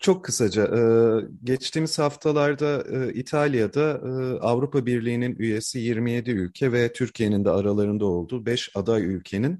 Çok 0.00 0.24
kısaca, 0.24 0.68
geçtiğimiz 1.44 1.98
haftalarda 1.98 2.84
İtalya'da 3.10 4.00
Avrupa 4.40 4.86
Birliği'nin 4.86 5.36
üyesi 5.38 5.78
27 5.78 6.30
ülke 6.30 6.72
ve 6.72 6.92
Türkiye'nin 6.92 7.44
de 7.44 7.50
aralarında 7.50 8.06
olduğu 8.06 8.46
5 8.46 8.70
aday 8.74 9.02
ülkenin 9.02 9.58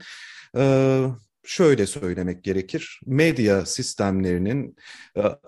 şöyle 1.44 1.86
söylemek 1.86 2.44
gerekir. 2.44 3.00
Medya 3.06 3.66
sistemlerinin 3.66 4.76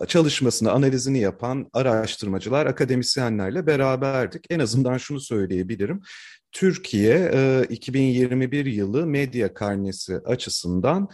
çalışmasını, 0.07 0.71
analizini 0.71 1.19
yapan 1.19 1.69
araştırmacılar, 1.73 2.65
akademisyenlerle 2.65 3.67
beraberdik. 3.67 4.45
En 4.49 4.59
azından 4.59 4.97
şunu 4.97 5.19
söyleyebilirim. 5.19 6.01
Türkiye 6.51 7.31
2021 7.69 8.65
yılı 8.65 9.07
medya 9.07 9.53
karnesi 9.53 10.15
açısından 10.15 11.09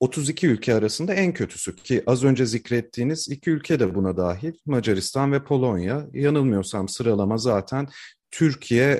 32 0.00 0.46
ülke 0.46 0.74
arasında 0.74 1.14
en 1.14 1.32
kötüsü 1.32 1.76
ki 1.76 2.02
az 2.06 2.24
önce 2.24 2.46
zikrettiğiniz 2.46 3.28
iki 3.30 3.50
ülke 3.50 3.80
de 3.80 3.94
buna 3.94 4.16
dahil 4.16 4.52
Macaristan 4.66 5.32
ve 5.32 5.44
Polonya. 5.44 6.06
Yanılmıyorsam 6.12 6.88
sıralama 6.88 7.38
zaten 7.38 7.88
Türkiye 8.30 8.94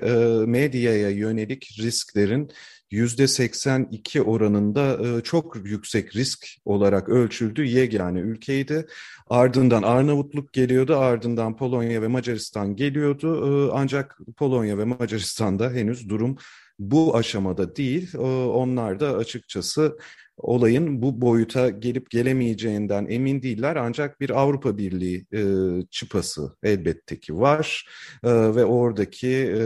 medyaya 0.47 1.11
yönelik 1.11 1.79
risklerin 1.79 2.51
%82 2.91 4.21
oranında 4.21 4.99
e, 5.07 5.23
çok 5.23 5.57
yüksek 5.65 6.17
risk 6.17 6.47
olarak 6.65 7.09
ölçüldü 7.09 7.65
yegane 7.65 8.19
ülkeydi. 8.19 8.87
Ardından 9.31 9.83
Arnavutluk 9.83 10.53
geliyordu, 10.53 10.97
ardından 10.97 11.57
Polonya 11.57 12.03
ve 12.03 12.09
Macaristan 12.09 12.77
geliyordu. 12.77 13.69
E, 13.69 13.73
ancak 13.75 14.19
Polonya 14.37 14.79
ve 14.79 14.85
Macaristan'da 14.85 15.71
henüz 15.71 16.09
durum 16.09 16.37
bu 16.79 17.17
aşamada 17.17 17.77
değil. 17.77 18.17
Onlar 18.19 19.01
da 19.01 19.17
açıkçası 19.17 19.99
olayın 20.39 21.03
bu 21.03 21.21
boyuta 21.21 21.69
gelip 21.69 22.11
gelemeyeceğinden 22.11 23.07
emin 23.09 23.43
değiller 23.43 23.77
ancak 23.77 24.21
bir 24.21 24.31
Avrupa 24.31 24.79
Birliği 24.79 25.27
e, 25.35 25.43
çıpası 25.91 26.57
elbette 26.63 27.21
ki 27.21 27.39
var 27.39 27.89
e, 28.25 28.31
ve 28.31 28.65
oradaki 28.65 29.29
e, 29.29 29.63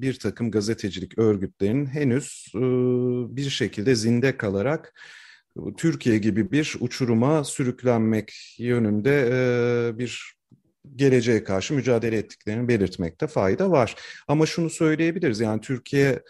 bir 0.00 0.18
takım 0.18 0.50
gazetecilik 0.50 1.18
örgütlerinin 1.18 1.86
henüz 2.26 2.52
e, 2.54 3.36
bir 3.36 3.50
şekilde 3.50 3.94
zinde 3.94 4.36
kalarak 4.36 4.94
Türkiye 5.76 6.18
gibi 6.18 6.52
bir 6.52 6.76
uçuruma 6.80 7.44
sürüklenmek 7.44 8.56
yönünde 8.58 9.28
e, 9.32 9.98
bir 9.98 10.36
geleceğe 10.96 11.44
karşı 11.44 11.74
mücadele 11.74 12.16
ettiklerini 12.16 12.68
belirtmekte 12.68 13.26
fayda 13.26 13.70
var. 13.70 13.94
Ama 14.28 14.46
şunu 14.46 14.70
söyleyebiliriz 14.70 15.40
yani 15.40 15.60
Türkiye 15.60 16.22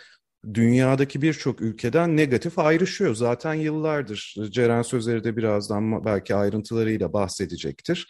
dünyadaki 0.55 1.23
birçok 1.23 1.61
ülkeden 1.61 2.17
negatif 2.17 2.59
ayrışıyor. 2.59 3.15
Zaten 3.15 3.55
yıllardır 3.55 4.35
Ceren 4.51 4.83
Sözleri 4.83 5.25
de 5.25 5.37
birazdan 5.37 6.05
belki 6.05 6.35
ayrıntılarıyla 6.35 7.13
bahsedecektir. 7.13 8.09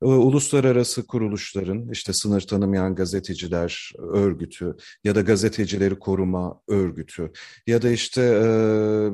Uluslararası 0.00 1.06
kuruluşların 1.06 1.90
işte 1.92 2.12
sınır 2.12 2.40
tanımayan 2.40 2.94
gazeteciler 2.94 3.92
örgütü 3.98 4.76
ya 5.04 5.14
da 5.14 5.20
gazetecileri 5.20 5.98
koruma 5.98 6.60
örgütü 6.68 7.32
ya 7.66 7.82
da 7.82 7.90
işte 7.90 8.20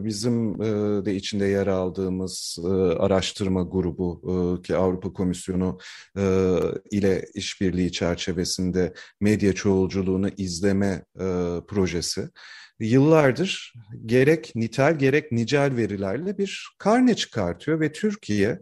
bizim 0.05 0.59
de 1.05 1.15
içinde 1.15 1.47
yer 1.47 1.67
aldığımız 1.67 2.59
araştırma 2.99 3.63
grubu 3.63 4.23
ki 4.63 4.77
Avrupa 4.77 5.13
Komisyonu 5.13 5.79
ile 6.91 7.25
işbirliği 7.35 7.93
çerçevesinde 7.93 8.95
medya 9.21 9.53
çoğulculuğunu 9.53 10.29
izleme 10.37 11.05
projesi 11.69 12.29
yıllardır 12.87 13.73
gerek 14.07 14.53
nitel 14.55 14.99
gerek 14.99 15.33
nicel 15.33 15.77
verilerle 15.77 16.39
bir 16.39 16.69
karne 16.79 17.15
çıkartıyor 17.15 17.81
ve 17.81 17.93
Türkiye 17.93 18.59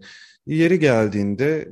Yeri 0.46 0.78
geldiğinde 0.78 1.68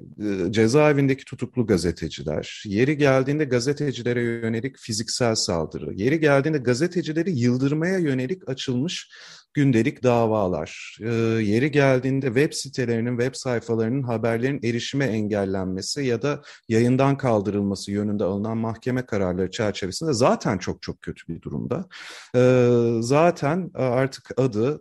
e, 0.48 0.52
cezaevindeki 0.52 1.24
tutuklu 1.24 1.66
gazeteciler, 1.66 2.62
yeri 2.66 2.96
geldiğinde 2.96 3.44
gazetecilere 3.44 4.22
yönelik 4.22 4.78
fiziksel 4.78 5.34
saldırı, 5.34 5.94
yeri 5.94 6.20
geldiğinde 6.20 6.58
gazetecileri 6.58 7.38
yıldırmaya 7.38 7.98
yönelik 7.98 8.48
açılmış 8.48 9.10
gündelik 9.54 10.02
davalar, 10.02 10.98
e, 11.00 11.08
yeri 11.42 11.70
geldiğinde 11.70 12.26
web 12.26 12.52
sitelerinin, 12.52 13.18
web 13.18 13.34
sayfalarının 13.34 14.02
haberlerin 14.02 14.60
erişime 14.64 15.04
engellenmesi 15.04 16.04
ya 16.04 16.22
da 16.22 16.42
yayından 16.68 17.16
kaldırılması 17.16 17.92
yönünde 17.92 18.24
alınan 18.24 18.58
mahkeme 18.58 19.06
kararları 19.06 19.50
çerçevesinde 19.50 20.12
zaten 20.12 20.58
çok 20.58 20.82
çok 20.82 21.02
kötü 21.02 21.28
bir 21.28 21.42
durumda. 21.42 21.88
E, 22.36 22.70
zaten 23.00 23.70
artık 23.74 24.30
adı 24.36 24.80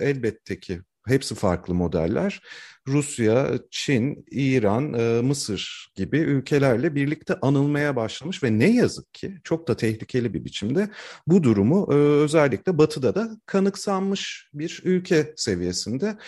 elbette 0.00 0.60
ki 0.60 0.80
hepsi 1.06 1.34
farklı 1.34 1.74
modeller. 1.74 2.42
Rusya, 2.88 3.58
Çin, 3.70 4.24
İran, 4.30 4.92
e, 4.94 5.22
Mısır 5.22 5.92
gibi 5.94 6.18
ülkelerle 6.18 6.94
birlikte 6.94 7.34
anılmaya 7.42 7.96
başlamış 7.96 8.42
ve 8.42 8.58
ne 8.58 8.76
yazık 8.76 9.14
ki 9.14 9.34
çok 9.44 9.68
da 9.68 9.76
tehlikeli 9.76 10.34
bir 10.34 10.44
biçimde 10.44 10.90
bu 11.26 11.42
durumu 11.42 11.88
e, 11.90 11.94
özellikle 11.94 12.78
Batı'da 12.78 13.14
da 13.14 13.30
kanıksanmış 13.46 14.48
bir 14.54 14.80
ülke 14.84 15.34
seviyesinde. 15.36 16.18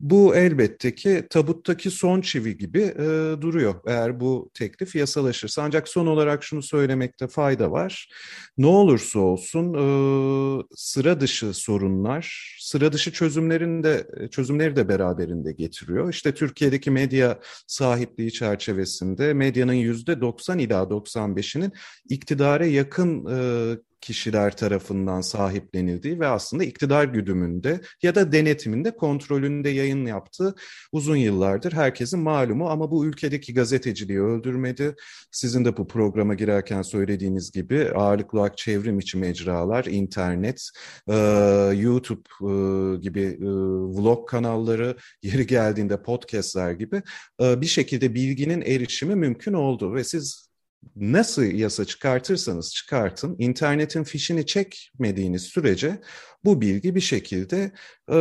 Bu 0.00 0.36
elbette 0.36 0.94
ki 0.94 1.26
tabuttaki 1.30 1.90
son 1.90 2.20
çivi 2.20 2.58
gibi 2.58 2.80
e, 2.80 3.36
duruyor 3.40 3.74
eğer 3.86 4.20
bu 4.20 4.50
teklif 4.54 4.96
yasalaşırsa. 4.96 5.62
Ancak 5.62 5.88
son 5.88 6.06
olarak 6.06 6.44
şunu 6.44 6.62
söylemekte 6.62 7.28
fayda 7.28 7.70
var. 7.70 8.08
Ne 8.58 8.66
olursa 8.66 9.18
olsun 9.18 9.74
e, 9.74 9.84
sıra 10.76 11.20
dışı 11.20 11.54
sorunlar, 11.54 12.56
sıra 12.60 12.92
dışı 12.92 13.12
çözümlerin 13.12 13.82
de 13.82 14.06
çözümleri 14.30 14.76
de 14.76 14.88
beraberinde 14.88 15.52
getiriyor. 15.52 16.10
İşte 16.10 16.34
Türkiye'deki 16.34 16.90
medya 16.90 17.38
sahipliği 17.66 18.32
çerçevesinde 18.32 19.34
medyanın 19.34 19.72
yüzde 19.72 20.20
90 20.20 20.58
ila 20.58 20.82
95'inin 20.82 21.72
iktidara 22.08 22.66
yakın 22.66 23.26
e, 23.26 23.78
kişiler 24.00 24.56
tarafından 24.56 25.20
sahiplenildiği 25.20 26.20
ve 26.20 26.26
aslında 26.26 26.64
iktidar 26.64 27.04
güdümünde 27.04 27.80
ya 28.02 28.14
da 28.14 28.32
denetiminde 28.32 28.96
kontrolünde 28.96 29.68
yayın 29.68 30.06
yaptığı 30.06 30.54
uzun 30.92 31.16
yıllardır 31.16 31.72
herkesin 31.72 32.20
malumu 32.20 32.68
ama 32.68 32.90
bu 32.90 33.06
ülkedeki 33.06 33.54
gazeteciliği 33.54 34.20
öldürmedi. 34.20 34.94
Sizin 35.30 35.64
de 35.64 35.76
bu 35.76 35.88
programa 35.88 36.34
girerken 36.34 36.82
söylediğiniz 36.82 37.52
gibi 37.52 37.90
ağırlıklı 37.94 38.38
olarak 38.38 38.58
çevrim 38.58 38.98
içi 38.98 39.18
mecralar, 39.18 39.84
internet, 39.84 40.70
e, 41.08 41.14
YouTube 41.76 42.28
e, 42.40 42.52
gibi 42.96 43.22
e, 43.22 43.46
vlog 43.96 44.28
kanalları, 44.28 44.96
yeri 45.22 45.46
geldiğinde 45.46 46.02
podcastler 46.02 46.72
gibi 46.72 47.02
bir 47.40 47.66
şekilde 47.66 48.14
bilginin 48.14 48.60
erişimi 48.60 49.14
mümkün 49.14 49.52
oldu 49.52 49.94
ve 49.94 50.04
siz 50.04 50.47
nasıl 50.96 51.42
yasa 51.42 51.84
çıkartırsanız 51.84 52.74
çıkartın, 52.74 53.36
internetin 53.38 54.04
fişini 54.04 54.46
çekmediğiniz 54.46 55.42
sürece 55.42 56.00
bu 56.44 56.60
bilgi 56.60 56.94
bir 56.94 57.00
şekilde 57.00 57.72
e, 58.08 58.14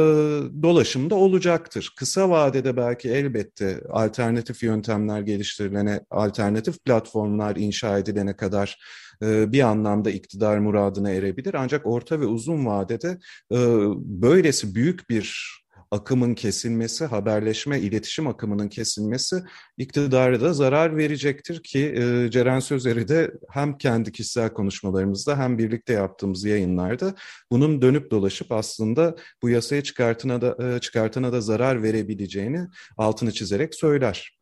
dolaşımda 0.63 1.15
olacaktır. 1.15 1.93
Kısa 1.97 2.29
vadede 2.29 2.77
belki 2.77 3.09
elbette 3.09 3.81
alternatif 3.89 4.63
yöntemler 4.63 5.21
geliştirilene, 5.21 6.01
alternatif 6.09 6.83
platformlar 6.83 7.55
inşa 7.55 7.97
edilene 7.97 8.35
kadar 8.35 8.79
e, 9.21 9.51
bir 9.51 9.61
anlamda 9.61 10.11
iktidar 10.11 10.57
muradına 10.57 11.11
erebilir. 11.11 11.53
Ancak 11.53 11.85
orta 11.85 12.19
ve 12.19 12.25
uzun 12.25 12.65
vadede 12.65 13.19
e, 13.51 13.57
böylesi 13.95 14.75
büyük 14.75 15.09
bir 15.09 15.57
akımın 15.91 16.35
kesilmesi, 16.35 17.05
haberleşme, 17.05 17.79
iletişim 17.79 18.27
akımının 18.27 18.69
kesilmesi 18.69 19.43
iktidara 19.77 20.41
da 20.41 20.53
zarar 20.53 20.97
verecektir 20.97 21.63
ki 21.63 21.79
e, 21.79 22.31
Ceren 22.31 22.59
Sözer'i 22.59 23.07
de 23.07 23.31
hem 23.49 23.77
kendi 23.77 24.11
kişisel 24.11 24.53
konuşmalarımızda 24.53 25.37
hem 25.37 25.57
birlikte 25.57 25.93
yaptığımız 25.93 26.43
yayınlarda 26.43 27.15
bunun 27.51 27.81
dönüp 27.81 28.11
dolaşıp 28.11 28.51
aslında 28.51 29.15
bu 29.41 29.49
yasaya 29.49 29.83
çıkartına 29.83 30.41
da, 30.41 30.75
e, 30.75 30.79
çıkartana 30.79 31.33
da 31.33 31.41
zarar 31.41 31.83
verebileceğini 31.83 32.67
altını 32.97 33.31
çizerek 33.31 33.75
söyler. 33.75 34.37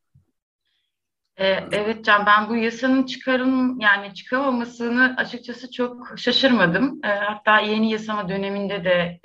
E, 1.38 1.46
evet 1.72 2.06
Can, 2.06 2.26
ben 2.26 2.50
bu 2.50 2.56
yasanın 2.56 3.06
çıkarım 3.06 3.80
yani 3.80 4.14
çıkamamasını 4.14 5.16
açıkçası 5.18 5.72
çok 5.72 6.14
şaşırmadım. 6.18 7.00
E, 7.04 7.08
hatta 7.08 7.60
yeni 7.60 7.92
yasama 7.92 8.30
döneminde 8.30 8.84
de 8.84 9.20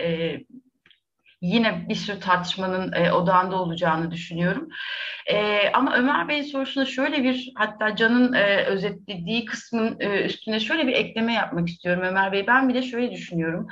yine 1.41 1.89
bir 1.89 1.95
sürü 1.95 2.21
tartışmanın 2.21 2.93
e, 2.93 3.13
odağında 3.13 3.57
olacağını 3.57 4.11
düşünüyorum. 4.11 4.69
E, 5.27 5.71
ama 5.73 5.95
Ömer 5.97 6.29
Bey'in 6.29 6.43
sorusuna 6.43 6.85
şöyle 6.85 7.25
bir 7.25 7.53
hatta 7.55 7.97
Can'ın 7.97 8.33
e, 8.33 8.65
özetlediği 8.65 9.45
kısmın 9.45 9.97
e, 10.01 10.25
üstüne 10.25 10.61
şöyle 10.61 10.87
bir 10.87 10.93
ekleme 10.93 11.33
yapmak 11.33 11.69
istiyorum 11.69 12.03
Ömer 12.07 12.33
Bey. 12.33 12.47
Ben 12.47 12.69
bir 12.69 12.75
de 12.75 12.83
şöyle 12.83 13.11
düşünüyorum. 13.11 13.69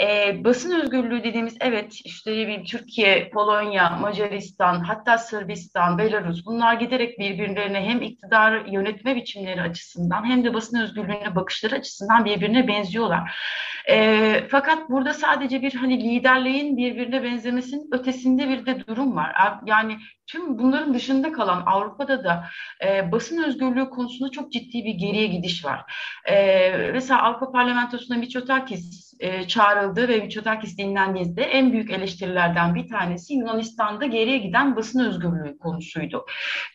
E, 0.00 0.36
basın 0.44 0.80
özgürlüğü 0.80 1.24
dediğimiz 1.24 1.56
evet 1.60 1.94
işte 2.04 2.48
bir 2.48 2.64
Türkiye, 2.64 3.30
Polonya, 3.30 3.90
Macaristan 3.90 4.80
hatta 4.80 5.18
Sırbistan, 5.18 5.98
Belarus 5.98 6.46
bunlar 6.46 6.74
giderek 6.74 7.18
birbirlerine 7.18 7.80
hem 7.80 8.02
iktidar 8.02 8.64
yönetme 8.64 9.16
biçimleri 9.16 9.62
açısından 9.62 10.24
hem 10.24 10.44
de 10.44 10.54
basın 10.54 10.80
özgürlüğüne 10.80 11.34
bakışları 11.36 11.74
açısından 11.74 12.24
birbirine 12.24 12.68
benziyorlar. 12.68 13.36
E, 13.88 14.46
fakat 14.50 14.90
burada 14.90 15.14
sadece 15.14 15.62
bir 15.62 15.74
hani 15.74 16.04
liderliğin 16.04 16.76
birbirine 16.76 17.22
benzemesinin 17.22 17.88
ötesinde 17.92 18.48
bir 18.48 18.66
de 18.66 18.86
durum 18.86 19.16
var. 19.16 19.60
Yani 19.66 19.96
tüm 20.26 20.58
bunların 20.58 20.94
dışında 20.94 21.32
kalan 21.32 21.62
Avrupa'da 21.66 22.24
da 22.24 22.44
e, 22.86 23.12
basın 23.12 23.42
özgürlüğü 23.42 23.90
konusunda 23.90 24.30
çok 24.30 24.52
ciddi 24.52 24.84
bir 24.84 24.94
geriye 24.94 25.26
gidiş 25.26 25.64
var. 25.64 25.92
E, 26.30 26.90
mesela 26.92 27.22
Avrupa 27.22 27.52
Parlamentosu'na 27.52 28.16
Mitsotakis 28.16 29.14
e, 29.20 29.48
çağrıldı 29.48 30.08
ve 30.08 30.16
Mitsotakis 30.16 30.78
dinlendiğinde 30.78 31.42
en 31.42 31.72
büyük 31.72 31.90
eleştirilerden 31.90 32.74
bir 32.74 32.88
tanesi 32.88 33.34
Yunanistan'da 33.34 34.06
geriye 34.06 34.38
giden 34.38 34.76
basın 34.76 35.04
özgürlüğü 35.04 35.58
konusuydu. 35.58 36.26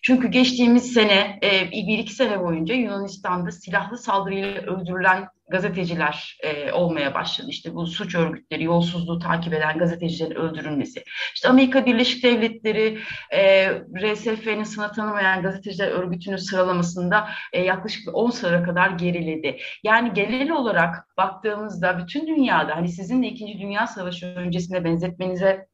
Çünkü 0.02 0.28
geçtiğimiz 0.28 0.94
sene, 0.94 1.39
e, 1.44 1.72
bir 1.72 1.98
iki 1.98 2.13
sene 2.13 2.41
boyunca 2.41 2.76
Yunanistan'da 2.76 3.52
silahlı 3.52 3.98
saldırıyla 3.98 4.62
öldürülen 4.62 5.28
gazeteciler 5.48 6.38
e, 6.44 6.72
olmaya 6.72 7.14
başladı. 7.14 7.48
İşte 7.50 7.76
bu 7.76 7.88
suç 7.88 8.16
örgütleri, 8.16 8.64
yolsuzluğu 8.64 9.20
takip 9.20 9.54
eden 9.54 9.78
gazetecilerin 9.78 10.36
öldürülmesi. 10.36 11.04
İşte 11.36 11.50
Amerika 11.50 11.86
Birleşik 11.86 12.24
Devletleri 12.24 13.00
e, 13.34 13.70
RSF'nin 13.72 14.64
sınır 14.64 14.90
tanımayan 14.90 15.42
gazeteciler 15.42 15.88
örgütünün 15.88 16.38
sıralamasında 16.38 17.30
e, 17.54 17.62
yaklaşık 17.62 18.16
10 18.16 18.30
sıra 18.30 18.64
kadar 18.64 18.90
geriledi. 18.90 19.58
Yani 19.84 20.14
genel 20.14 20.52
olarak 20.52 21.18
baktığımızda 21.18 22.00
bütün 22.00 22.28
dünyada 22.28 22.76
hani 22.76 22.90
sizin 22.90 23.24
de 23.24 23.28
İkinci 23.28 23.60
Dünya 23.60 23.88
Savaşı 23.88 24.26
öncesinde 24.26 24.84
benzetmenize 24.84 25.68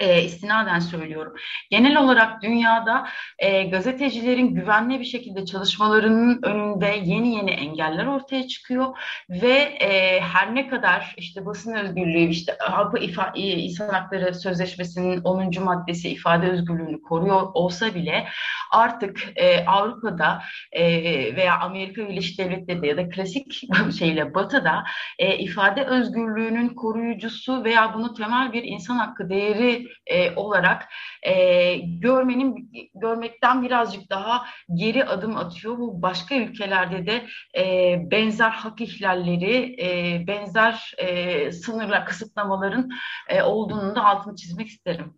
e, 0.00 0.22
istinaden 0.22 0.78
söylüyorum. 0.78 1.34
Genel 1.70 1.96
olarak 1.96 2.42
dünyada 2.42 3.08
e, 3.38 3.62
gazetecilerin 3.62 4.54
güvenli 4.54 5.00
bir 5.00 5.04
şekilde 5.04 5.44
çalışmalarının 5.46 6.40
önünde 6.42 7.00
yeni 7.04 7.34
yeni 7.36 7.50
engeller 7.50 8.06
ortaya 8.06 8.48
çıkıyor 8.48 8.98
ve 9.30 9.52
e, 9.80 10.20
her 10.20 10.54
ne 10.54 10.68
kadar 10.68 11.14
işte 11.16 11.46
basın 11.46 11.74
özgürlüğü, 11.74 12.28
işte 12.28 12.58
Avrupa 12.58 12.98
İfa, 12.98 13.32
e, 13.36 13.40
İnsan 13.40 13.88
Hakları 13.88 14.34
Sözleşmesi'nin 14.34 15.20
10. 15.20 15.64
maddesi 15.64 16.08
ifade 16.08 16.50
özgürlüğünü 16.50 17.02
koruyor 17.02 17.42
olsa 17.54 17.94
bile 17.94 18.28
artık 18.72 19.32
e, 19.36 19.64
Avrupa'da 19.66 20.42
e, 20.72 20.84
veya 21.36 21.58
Amerika 21.58 22.08
Birleşik 22.08 22.38
Devletleri'de 22.38 22.86
ya 22.86 22.96
da 22.96 23.08
klasik 23.08 23.60
şeyle 23.98 24.34
Batı'da 24.34 24.84
e, 25.18 25.38
ifade 25.38 25.84
özgürlüğünün 25.84 26.68
koruyucusu 26.68 27.64
veya 27.64 27.94
bunu 27.94 28.14
temel 28.14 28.52
bir 28.52 28.62
insan 28.62 28.96
hakkı 28.96 29.30
değeri 29.30 29.83
e, 30.06 30.34
olarak 30.34 30.88
e, 31.22 31.76
görmenin 31.76 32.70
görmekten 32.94 33.62
birazcık 33.62 34.10
daha 34.10 34.46
geri 34.74 35.04
adım 35.04 35.36
atıyor. 35.36 35.78
Bu 35.78 36.02
başka 36.02 36.34
ülkelerde 36.34 37.06
de 37.06 37.26
e, 37.60 37.96
benzer 38.10 38.50
hak 38.50 38.80
ihlalleri, 38.80 39.76
e, 39.80 40.26
benzer 40.26 40.94
e, 40.98 41.52
sınırlar, 41.52 42.06
kısıtlamaların 42.06 42.90
e, 43.28 43.42
olduğunu 43.42 43.96
da 43.96 44.04
altını 44.04 44.36
çizmek 44.36 44.68
isterim. 44.68 45.14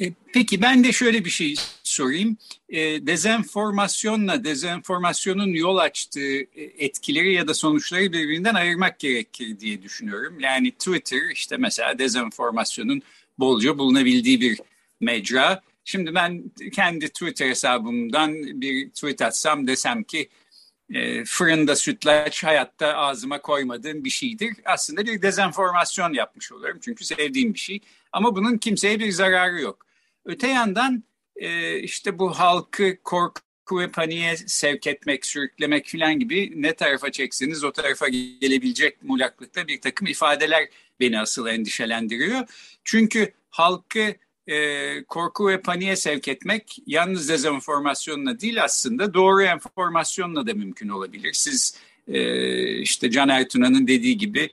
E, 0.00 0.12
peki 0.34 0.62
ben 0.62 0.84
de 0.84 0.92
şöyle 0.92 1.24
bir 1.24 1.30
şey 1.30 1.54
sorayım. 1.82 2.36
E, 2.68 3.06
dezenformasyonla 3.06 4.44
dezenformasyonun 4.44 5.48
yol 5.48 5.76
açtığı 5.76 6.36
e, 6.40 6.62
etkileri 6.78 7.32
ya 7.32 7.48
da 7.48 7.54
sonuçları 7.54 8.02
birbirinden 8.02 8.54
ayırmak 8.54 8.98
gerekir 8.98 9.60
diye 9.60 9.82
düşünüyorum. 9.82 10.40
Yani 10.40 10.70
Twitter 10.70 11.30
işte 11.32 11.56
mesela 11.56 11.98
dezenformasyonun 11.98 13.02
bolca 13.38 13.78
bulunabildiği 13.78 14.40
bir 14.40 14.60
mecra. 15.00 15.62
Şimdi 15.84 16.14
ben 16.14 16.44
kendi 16.72 17.08
Twitter 17.08 17.48
hesabımdan 17.48 18.34
bir 18.60 18.90
tweet 18.90 19.22
atsam 19.22 19.66
desem 19.66 20.02
ki 20.02 20.28
e, 20.90 21.24
fırında 21.24 21.76
sütlaç 21.76 22.44
hayatta 22.44 22.86
ağzıma 22.96 23.42
koymadığım 23.42 24.04
bir 24.04 24.10
şeydir. 24.10 24.54
Aslında 24.64 25.06
bir 25.06 25.22
dezenformasyon 25.22 26.12
yapmış 26.12 26.52
oluyorum 26.52 26.78
çünkü 26.82 27.04
sevdiğim 27.04 27.54
bir 27.54 27.58
şey. 27.58 27.80
Ama 28.12 28.36
bunun 28.36 28.58
kimseye 28.58 28.98
bir 28.98 29.10
zararı 29.12 29.60
yok. 29.60 29.86
Öte 30.24 30.48
yandan 30.48 31.04
e, 31.36 31.78
işte 31.78 32.18
bu 32.18 32.38
halkı 32.38 32.98
korku 33.04 33.47
ve 33.72 33.90
paniğe 33.90 34.36
sevk 34.36 34.86
etmek, 34.86 35.26
sürüklemek 35.26 35.86
filan 35.86 36.18
gibi 36.18 36.62
ne 36.62 36.74
tarafa 36.74 37.12
çekseniz 37.12 37.64
o 37.64 37.72
tarafa 37.72 38.08
gelebilecek 38.08 39.02
mulaklıkta 39.02 39.68
bir 39.68 39.80
takım 39.80 40.06
ifadeler 40.06 40.68
beni 41.00 41.20
asıl 41.20 41.46
endişelendiriyor. 41.46 42.48
Çünkü 42.84 43.32
halkı 43.50 44.14
e, 44.46 45.04
korku 45.04 45.48
ve 45.48 45.60
paniğe 45.60 45.96
sevk 45.96 46.28
etmek 46.28 46.78
yalnız 46.86 47.28
dezenformasyonla 47.28 48.40
değil 48.40 48.64
aslında 48.64 49.14
doğru 49.14 49.42
enformasyonla 49.42 50.46
da 50.46 50.54
mümkün 50.54 50.88
olabilir. 50.88 51.32
Siz 51.32 51.78
e, 52.08 52.78
işte 52.78 53.10
Can 53.10 53.28
Ertuna'nın 53.28 53.86
dediği 53.86 54.18
gibi 54.18 54.50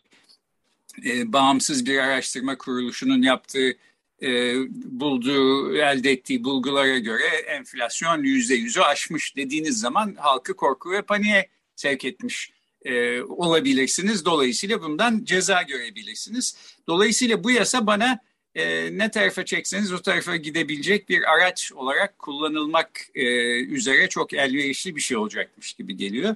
e, 1.06 1.34
bağımsız 1.34 1.86
bir 1.86 1.98
araştırma 1.98 2.58
kuruluşunun 2.58 3.22
yaptığı 3.22 3.78
e, 4.22 4.56
bulduğu, 4.74 5.76
elde 5.78 6.12
ettiği 6.12 6.44
bulgulara 6.44 7.00
göre 7.00 7.28
enflasyon 7.48 8.24
yüzde 8.24 8.56
yüzü 8.56 8.82
aşmış 8.82 9.36
dediğiniz 9.36 9.80
zaman 9.80 10.16
halkı 10.20 10.56
korku 10.56 10.92
ve 10.92 11.02
paniğe 11.02 11.50
sevk 11.76 12.06
etmiş 12.06 12.52
e, 12.86 13.22
olabilirsiniz. 13.22 14.26
Dolayısıyla 14.26 14.82
bundan 14.82 15.24
ceza 15.24 15.62
görebilirsiniz. 15.62 16.58
Dolayısıyla 16.88 17.44
bu 17.44 17.52
yasa 17.52 17.88
bana 17.88 18.20
e, 18.56 18.98
ne 18.98 19.12
tarafa 19.12 19.46
çekseniz 19.46 19.94
o 19.94 20.02
tarafa 20.02 20.36
gidebilecek 20.36 21.10
bir 21.10 21.34
araç 21.34 21.72
olarak 21.72 22.20
kullanılmak 22.20 23.02
e, 23.16 23.26
üzere 23.64 24.10
çok 24.10 24.34
elverişli 24.34 24.96
bir 24.96 25.02
şey 25.02 25.18
olacakmış 25.18 25.74
gibi 25.74 25.98
geliyor. 25.98 26.36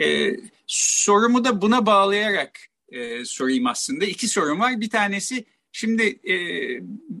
E, 0.00 0.36
sorumu 0.66 1.44
da 1.44 1.62
buna 1.62 1.86
bağlayarak 1.86 2.60
e, 2.88 3.24
sorayım 3.24 3.66
aslında. 3.66 4.04
İki 4.04 4.28
sorum 4.28 4.60
var. 4.60 4.80
Bir 4.80 4.90
tanesi 4.90 5.44
şimdi 5.72 6.18
e, 6.28 6.36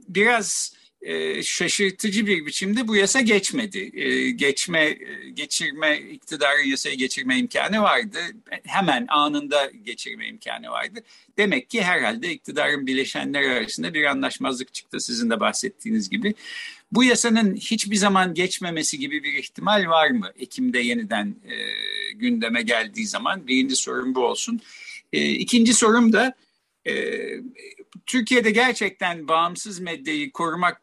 biraz 0.08 0.80
e, 1.02 1.42
şaşırtıcı 1.42 2.26
bir 2.26 2.46
biçimde 2.46 2.88
bu 2.88 2.96
yasa 2.96 3.20
geçmedi. 3.20 3.90
E, 3.94 4.30
geçme, 4.30 4.98
geçirme, 5.34 5.98
iktidarın 5.98 6.64
yasayı 6.64 6.96
geçirme 6.96 7.38
imkanı 7.38 7.82
vardı. 7.82 8.18
Hemen 8.64 9.06
anında 9.08 9.70
geçirme 9.84 10.28
imkanı 10.28 10.70
vardı. 10.70 11.00
Demek 11.38 11.70
ki 11.70 11.82
herhalde 11.82 12.32
iktidarın 12.32 12.86
bileşenler 12.86 13.42
arasında 13.42 13.94
bir 13.94 14.04
anlaşmazlık 14.04 14.74
çıktı 14.74 15.00
sizin 15.00 15.30
de 15.30 15.40
bahsettiğiniz 15.40 16.10
gibi. 16.10 16.34
Bu 16.92 17.04
yasanın 17.04 17.56
hiçbir 17.56 17.96
zaman 17.96 18.34
geçmemesi 18.34 18.98
gibi 18.98 19.22
bir 19.22 19.32
ihtimal 19.32 19.86
var 19.88 20.10
mı? 20.10 20.32
Ekim'de 20.38 20.78
yeniden 20.78 21.26
e, 21.26 21.54
gündeme 22.14 22.62
geldiği 22.62 23.06
zaman 23.06 23.46
birinci 23.46 23.76
sorum 23.76 24.14
bu 24.14 24.20
olsun. 24.20 24.60
E, 25.12 25.30
ikinci 25.30 25.74
sorum 25.74 26.12
da 26.12 26.34
e, 26.86 26.92
Türkiye'de 28.06 28.50
gerçekten 28.50 29.28
bağımsız 29.28 29.80
medyayı 29.80 30.32
korumak 30.32 30.82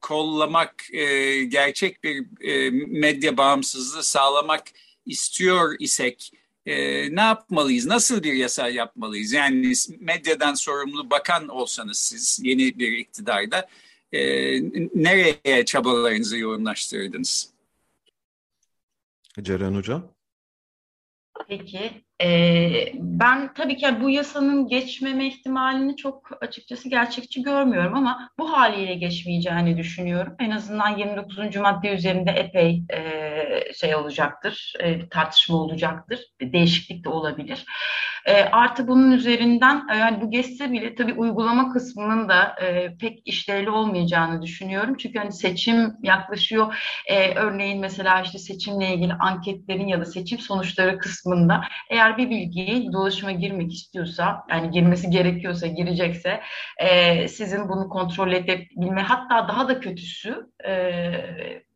kollamak, 0.00 0.94
e, 0.94 1.44
gerçek 1.44 2.04
bir 2.04 2.26
e, 2.48 2.70
medya 2.70 3.36
bağımsızlığı 3.36 4.02
sağlamak 4.02 4.64
istiyor 5.06 5.76
isek 5.78 6.32
e, 6.66 6.76
ne 7.16 7.20
yapmalıyız? 7.20 7.86
Nasıl 7.86 8.22
bir 8.22 8.32
yasa 8.32 8.68
yapmalıyız? 8.68 9.32
Yani 9.32 9.72
medyadan 9.98 10.54
sorumlu 10.54 11.10
bakan 11.10 11.48
olsanız 11.48 11.98
siz 11.98 12.40
yeni 12.42 12.78
bir 12.78 12.92
iktidarda 12.92 13.68
e, 14.12 14.20
nereye 14.94 15.64
çabalarınızı 15.64 16.38
yoğunlaştırdınız? 16.38 17.50
Ceren 19.42 19.74
Hocam. 19.74 20.12
Peki. 21.48 22.04
Ee, 22.22 22.92
ben 22.94 23.54
tabii 23.54 23.76
ki 23.76 23.86
bu 24.02 24.10
yasanın 24.10 24.68
geçmeme 24.68 25.26
ihtimalini 25.26 25.96
çok 25.96 26.30
açıkçası 26.40 26.88
gerçekçi 26.88 27.42
görmüyorum 27.42 27.94
ama 27.94 28.30
bu 28.38 28.52
haliyle 28.52 28.94
geçmeyeceğini 28.94 29.76
düşünüyorum. 29.76 30.34
En 30.38 30.50
azından 30.50 30.98
29. 30.98 31.56
madde 31.56 31.88
üzerinde 31.88 32.30
epey 32.30 32.82
e, 32.92 33.72
şey 33.74 33.94
olacaktır, 33.94 34.74
e, 34.80 35.08
tartışma 35.08 35.56
olacaktır, 35.56 36.20
değişiklik 36.42 37.04
de 37.04 37.08
olabilir. 37.08 37.66
E, 38.26 38.44
artı 38.44 38.88
bunun 38.88 39.10
üzerinden 39.12 39.88
e, 39.92 39.96
yani 39.96 40.20
bu 40.20 40.30
geçse 40.30 40.72
bile 40.72 40.94
tabii 40.94 41.12
uygulama 41.12 41.72
kısmının 41.72 42.28
da 42.28 42.56
e, 42.62 42.96
pek 42.96 43.22
işlevli 43.24 43.70
olmayacağını 43.70 44.42
düşünüyorum. 44.42 44.96
Çünkü 44.96 45.18
hani 45.18 45.32
seçim 45.32 45.96
yaklaşıyor. 46.02 46.74
E, 47.06 47.34
örneğin 47.34 47.80
mesela 47.80 48.22
işte 48.22 48.38
seçimle 48.38 48.94
ilgili 48.94 49.12
anketlerin 49.12 49.86
ya 49.86 50.00
da 50.00 50.04
seçim 50.04 50.38
sonuçları 50.38 50.98
kısmında 50.98 51.60
eğer 51.90 52.18
bir 52.18 52.30
bilgi 52.30 52.92
dolaşıma 52.92 53.32
girmek 53.32 53.72
istiyorsa 53.72 54.44
yani 54.50 54.70
girmesi 54.70 55.10
gerekiyorsa 55.10 55.66
girecekse 55.66 56.40
e, 56.78 57.28
sizin 57.28 57.68
bunu 57.68 57.88
kontrol 57.88 58.32
edebilme 58.32 59.02
hatta 59.02 59.48
daha 59.48 59.68
da 59.68 59.80
kötüsü 59.80 60.46
e, 60.66 60.72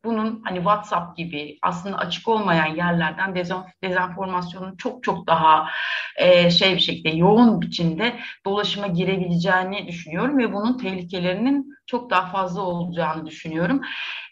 bunun 0.05 0.43
hani 0.45 0.57
WhatsApp 0.57 1.17
gibi 1.17 1.59
aslında 1.63 1.99
açık 1.99 2.29
olmayan 2.29 2.77
yerlerden 2.77 3.35
dezenformasyonun 3.83 4.77
çok 4.77 5.03
çok 5.03 5.27
daha 5.27 5.69
e, 6.17 6.51
şey 6.51 6.75
bir 6.75 6.81
şekilde 6.81 7.09
yoğun 7.09 7.61
biçimde 7.61 8.17
dolaşıma 8.45 8.87
girebileceğini 8.87 9.87
düşünüyorum 9.89 10.39
ve 10.39 10.53
bunun 10.53 10.79
tehlikelerinin 10.79 11.75
çok 11.87 12.11
daha 12.11 12.27
fazla 12.31 12.63
olacağını 12.63 13.27
düşünüyorum. 13.27 13.81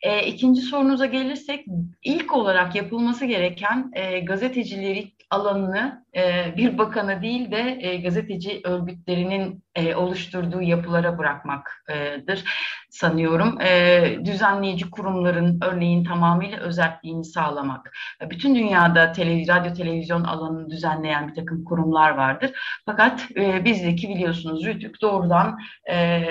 E, 0.02 0.26
ikinci 0.26 0.62
sorunuza 0.62 1.06
gelirsek 1.06 1.66
ilk 2.02 2.32
olarak 2.32 2.74
yapılması 2.74 3.24
gereken 3.24 3.90
e, 3.94 4.20
gazetecileri 4.20 5.12
alanını 5.30 6.04
e, 6.16 6.54
bir 6.56 6.78
bakana 6.78 7.22
değil 7.22 7.50
de 7.50 7.78
e, 7.80 7.96
gazeteci 7.96 8.60
örgütlerinin 8.64 9.64
e, 9.74 9.94
oluşturduğu 9.94 10.62
yapılara 10.62 11.18
bırakmaktır 11.18 12.44
sanıyorum. 12.90 13.60
E, 13.60 14.02
düzenleyici 14.24 14.90
kurumların 14.90 15.60
örneğin 15.62 16.04
tamamıyla 16.04 16.58
özelliğini 16.58 17.24
sağlamak. 17.24 17.92
Bütün 18.30 18.54
dünyada 18.54 19.12
televiz 19.12 19.48
radyo 19.48 19.74
televizyon 19.74 20.24
alanını 20.24 20.70
düzenleyen 20.70 21.28
bir 21.28 21.34
takım 21.34 21.64
kurumlar 21.64 22.10
vardır. 22.10 22.50
Fakat 22.86 23.26
e, 23.36 23.64
bizdeki 23.64 24.08
biliyorsunuz 24.08 24.64
Rütük 24.64 25.02
doğrudan 25.02 25.58
e, 25.90 26.22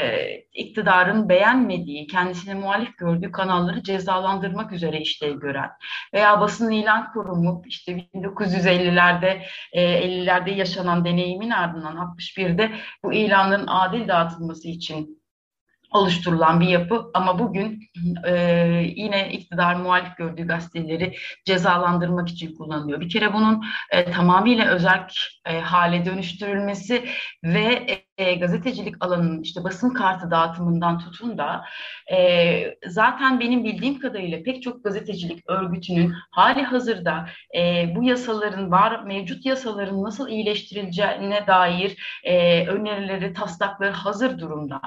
iktidarın 0.54 1.30
beğenmediği, 1.30 2.08
kendisine 2.08 2.54
muhalif 2.54 2.98
gördüğü 2.98 3.32
kanalları 3.32 3.84
cezalandırmak 3.84 4.72
üzere 4.72 5.02
işlev 5.02 5.40
gören 5.40 5.70
veya 6.14 6.42
basın 6.42 6.72
ilan 6.72 7.14
kurumu 7.14 7.62
işte 7.66 7.92
1950'lerde 7.92 9.42
e, 9.74 9.82
50'lerde 9.82 10.52
yaşanan 10.52 11.06
deneyimin 11.06 11.50
ardından 11.50 11.96
61'de 11.96 12.72
bu 13.04 13.14
ilanların 13.14 13.68
adil 13.68 14.08
dağıtılması 14.08 14.68
için 14.68 15.22
oluşturulan 15.92 16.60
bir 16.62 16.68
yapı 16.68 17.12
ama 17.14 17.40
bugün 17.40 17.80
e, 18.26 18.34
yine 18.96 19.32
iktidar 19.32 19.76
muhalif 19.76 20.18
gördüğü 20.18 20.48
gazeteleri 20.48 21.16
cezalandırmak 21.46 22.30
için 22.30 22.56
kullanılıyor. 22.56 23.02
Bir 23.02 23.10
kere 23.10 23.34
bunun 23.34 23.64
e, 23.92 24.12
tamamıyla 24.12 24.68
özel 24.68 25.08
e, 25.46 25.60
hale 25.60 26.06
dönüştürülmesi 26.06 27.06
ve 27.44 27.86
e, 28.22 28.36
gazetecilik 28.36 28.96
alanının 29.00 29.42
işte 29.42 29.64
basın 29.64 29.90
kartı 29.90 30.32
dağıtımından 30.32 31.00
tutun 31.00 31.38
da 31.38 31.66
e, 32.12 32.78
zaten 32.88 33.40
benim 33.40 33.64
bildiğim 33.64 34.00
kadarıyla 34.00 34.44
pek 34.44 34.64
çok 34.64 34.84
gazetecilik 34.84 35.50
örgütünün 35.50 36.14
hali 36.32 36.64
hazırda 36.64 37.26
e, 37.58 37.90
bu 37.96 38.04
yasaların 38.04 38.72
var 38.72 39.04
mevcut 39.04 39.46
yasaların 39.46 40.04
nasıl 40.04 40.28
iyileştirileceğine 40.28 41.48
dair 41.48 42.22
e, 42.24 42.66
önerileri, 42.68 43.34
taslakları 43.34 43.92
hazır 43.92 44.40
durumda. 44.40 44.82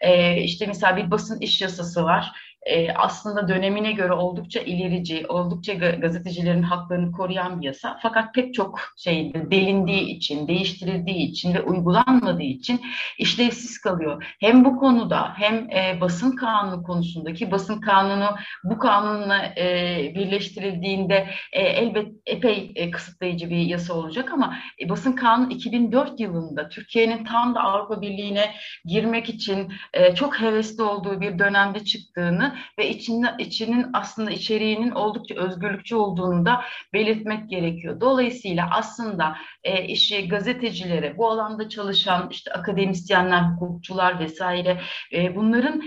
E, 0.00 0.36
işte 0.42 0.66
mesela 0.66 0.96
bir 0.96 1.10
basın 1.10 1.40
iş 1.40 1.60
yasası 1.62 2.04
var 2.04 2.32
e, 2.62 2.92
aslında 2.92 3.48
dönemine 3.48 3.92
göre 3.92 4.12
oldukça 4.12 4.60
ilerici, 4.60 5.26
oldukça 5.28 5.74
gazetecilerin 5.74 6.62
haklarını 6.62 7.12
koruyan 7.12 7.60
bir 7.60 7.66
yasa. 7.66 7.98
Fakat 8.02 8.34
pek 8.34 8.54
çok 8.54 8.80
şey 8.96 9.34
delindiği 9.34 10.16
için, 10.16 10.48
değiştirildiği 10.48 11.30
için 11.30 11.54
ve 11.54 11.62
uygulanmadığı 11.62 12.42
için 12.42 12.80
işlevsiz 13.18 13.78
kalıyor. 13.78 14.36
Hem 14.40 14.64
bu 14.64 14.76
konuda 14.76 15.32
hem 15.36 15.70
e, 15.70 16.00
basın 16.00 16.36
kanunu 16.36 16.82
konusundaki 16.82 17.50
basın 17.50 17.80
kanunu 17.80 18.36
bu 18.64 18.78
kanunla 18.78 19.44
e, 19.56 20.12
birleştirildiğinde 20.14 21.26
e, 21.52 21.62
elbet 21.62 22.08
epey 22.26 22.72
e, 22.74 22.90
kısıtlayıcı 22.90 23.50
bir 23.50 23.56
yasa 23.56 23.94
olacak 23.94 24.32
ama 24.32 24.56
e, 24.80 24.88
basın 24.88 25.12
kanunu 25.12 25.52
2004 25.52 26.20
yılında 26.20 26.68
Türkiye'nin 26.68 27.24
tam 27.24 27.54
da 27.54 27.60
Avrupa 27.60 28.02
Birliği'ne 28.02 28.54
girmek 28.84 29.28
için 29.28 29.72
e, 29.92 30.14
çok 30.14 30.40
hevesli 30.40 30.82
olduğu 30.82 31.20
bir 31.20 31.38
dönemde 31.38 31.84
çıktığını 31.84 32.49
ve 32.78 32.88
içinde, 32.88 33.34
içinin 33.38 33.86
aslında 33.92 34.30
içeriğinin 34.30 34.90
oldukça 34.90 35.34
özgürlükçü 35.34 35.96
olduğunu 35.96 36.46
da 36.46 36.64
belirtmek 36.92 37.50
gerekiyor. 37.50 38.00
Dolayısıyla 38.00 38.68
aslında 38.70 39.36
e, 39.64 39.84
işi 39.84 40.28
gazetecilere, 40.28 41.18
bu 41.18 41.30
alanda 41.30 41.68
çalışan 41.68 42.28
işte 42.30 42.52
akademisyenler, 42.52 43.42
hukukçular 43.42 44.18
vesaire 44.18 44.80
e, 45.12 45.36
bunların 45.36 45.82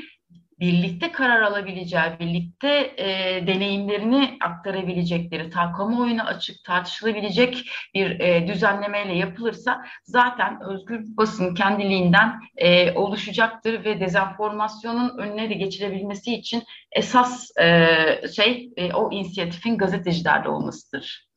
birlikte 0.64 1.12
karar 1.12 1.42
alabileceği, 1.42 2.20
birlikte 2.20 2.94
e, 2.98 3.08
deneyimlerini 3.48 4.38
aktarabilecekleri, 4.42 5.50
ta 5.50 5.74
kamuoyuna 5.74 6.26
açık 6.26 6.64
tartışılabilecek 6.64 7.66
bir 7.94 8.20
e, 8.20 8.48
düzenlemeyle 8.48 9.14
yapılırsa 9.14 9.82
zaten 10.04 10.60
özgür 10.70 11.02
basın 11.18 11.56
kendiliğinden 11.56 12.40
e, 12.58 12.92
oluşacaktır 12.92 13.86
ve 13.86 14.00
dezenformasyonun 14.00 15.18
önüne 15.18 15.50
de 15.50 15.54
geçirebilmesi 15.54 16.34
için 16.34 16.64
esas 16.92 17.58
e, 17.62 17.88
şey 18.36 18.70
e, 18.78 18.94
o 18.94 19.12
inisiyatifin 19.12 19.78
gazetecilerde 19.78 20.50
olmasıdır 20.50 21.33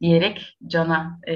diyerek 0.00 0.58
Can'a 0.66 1.20
e, 1.28 1.34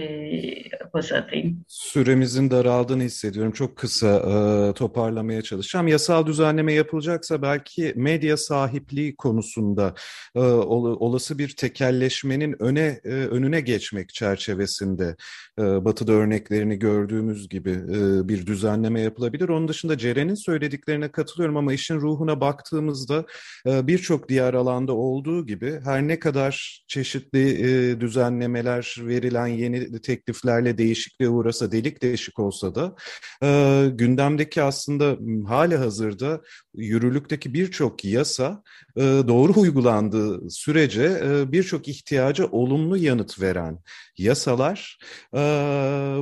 pas 0.93 1.13
atayım. 1.13 1.65
Süremizin 1.69 2.51
daraldığını 2.51 3.03
hissediyorum. 3.03 3.53
Çok 3.53 3.77
kısa 3.77 4.17
e, 4.17 4.73
toparlamaya 4.73 5.43
çalışacağım. 5.43 5.89
Yasal 5.89 6.27
düzenleme 6.27 6.73
yapılacaksa 6.73 7.43
belki 7.43 7.93
medya 7.97 8.37
sahipliği 8.37 9.17
konusunda 9.17 9.95
e, 10.35 10.41
olası 10.41 11.39
bir 11.39 11.57
tekelleşmenin 11.57 12.63
öne 12.63 13.01
e, 13.05 13.09
önüne 13.09 13.61
geçmek 13.61 14.09
çerçevesinde 14.15 15.17
e, 15.59 15.63
Batı'da 15.63 16.13
örneklerini 16.13 16.79
gördüğümüz 16.79 17.49
gibi 17.49 17.71
e, 17.71 18.29
bir 18.29 18.47
düzenleme 18.47 19.01
yapılabilir. 19.01 19.49
Onun 19.49 19.69
dışında 19.69 19.99
Ceren'in 19.99 20.35
söylediklerine 20.35 21.13
katılıyorum 21.13 21.57
ama 21.57 21.73
işin 21.73 22.01
ruhuna 22.01 22.41
baktığımızda 22.41 23.25
e, 23.67 23.87
birçok 23.87 24.29
diğer 24.29 24.55
alanda 24.55 24.93
olduğu 24.93 25.47
gibi 25.47 25.81
her 25.85 26.09
ne 26.09 26.19
kadar 26.19 26.85
çeşitli 26.89 27.49
e, 27.51 28.01
düzenleme 28.01 28.52
düzenlemeler, 28.53 28.97
verilen 28.99 29.47
yeni 29.47 30.01
tekliflerle 30.01 30.79
değişikliğe 30.79 31.29
uğrasa, 31.29 31.73
delik 31.73 32.03
deşik 32.03 32.39
olsa 32.39 32.75
da 32.75 32.95
e, 33.43 33.89
gündemdeki 33.93 34.63
aslında 34.63 35.17
hali 35.49 35.77
hazırda 35.77 36.41
yürürlükteki 36.75 37.55
birçok 37.55 38.05
yasa 38.05 38.63
e, 38.97 39.03
doğru 39.03 39.61
uygulandığı 39.61 40.51
sürece 40.51 41.21
e, 41.25 41.53
birçok 41.53 41.89
ihtiyaca 41.89 42.47
olumlu 42.47 42.97
yanıt 42.97 43.41
veren 43.41 43.79
yasalar. 44.19 44.99
E, 45.35 45.39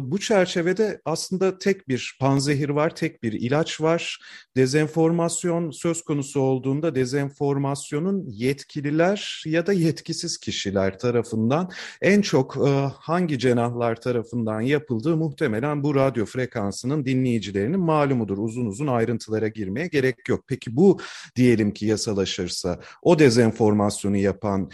bu 0.03 0.19
çerçevede 0.19 1.01
aslında 1.05 1.59
tek 1.59 1.89
bir 1.89 2.17
panzehir 2.21 2.69
var, 2.69 2.95
tek 2.97 3.23
bir 3.23 3.33
ilaç 3.33 3.81
var. 3.81 4.19
Dezenformasyon 4.57 5.71
söz 5.71 6.03
konusu 6.03 6.41
olduğunda 6.41 6.95
dezenformasyonun 6.95 8.25
yetkililer 8.29 9.43
ya 9.47 9.67
da 9.67 9.73
yetkisiz 9.73 10.39
kişiler 10.39 10.99
tarafından 10.99 11.71
en 12.03 12.20
çok 12.21 12.57
hangi 12.99 13.39
cenahlar 13.39 14.01
tarafından 14.01 14.61
yapıldığı 14.61 15.17
muhtemelen 15.17 15.83
bu 15.83 15.95
radyo 15.95 16.27
frekansının 16.27 17.05
dinleyicilerinin 17.05 17.81
malumudur. 17.81 18.39
Uzun 18.39 18.67
uzun 18.67 18.87
ayrıntılara 18.87 19.49
girmeye 19.49 19.87
gerek 19.87 20.29
yok. 20.29 20.45
Peki 20.49 20.77
bu 20.77 21.01
diyelim 21.37 21.71
ki 21.71 21.87
yasalaşırsa 21.87 22.81
o 23.03 23.19
dezenformasyonu 23.19 24.17
yapan 24.17 24.71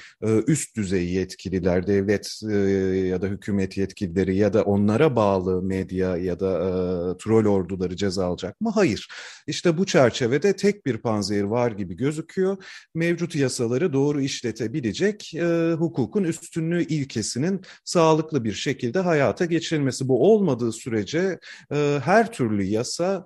üst 0.46 0.76
düzey 0.76 1.08
yetkililer, 1.08 1.86
devlet 1.86 2.42
ya 3.08 3.22
da 3.22 3.26
hükümet 3.26 3.76
yetkilileri 3.76 4.36
ya 4.36 4.52
da 4.52 4.62
onlara 4.62 5.16
bağlı 5.16 5.62
medya 5.62 6.16
ya 6.16 6.40
da 6.40 7.16
troll 7.16 7.46
orduları 7.46 7.96
ceza 7.96 8.26
alacak 8.26 8.60
mı? 8.60 8.70
Hayır. 8.74 9.08
İşte 9.46 9.78
bu 9.78 9.86
çerçevede 9.86 10.56
tek 10.56 10.86
bir 10.86 10.98
panzehir 10.98 11.42
var 11.42 11.70
gibi 11.70 11.96
gözüküyor. 11.96 12.56
Mevcut 12.94 13.36
yasaları 13.36 13.92
doğru 13.92 14.20
işletebilecek 14.20 15.32
hukukun 15.78 16.24
üstünlüğü 16.24 16.82
ilkesinin 17.36 17.60
sağlıklı 17.84 18.44
bir 18.44 18.52
şekilde 18.52 18.98
hayata 18.98 19.44
geçirilmesi. 19.44 20.08
Bu 20.08 20.32
olmadığı 20.32 20.72
sürece 20.72 21.38
her 22.04 22.32
türlü 22.32 22.62
yasa 22.62 23.24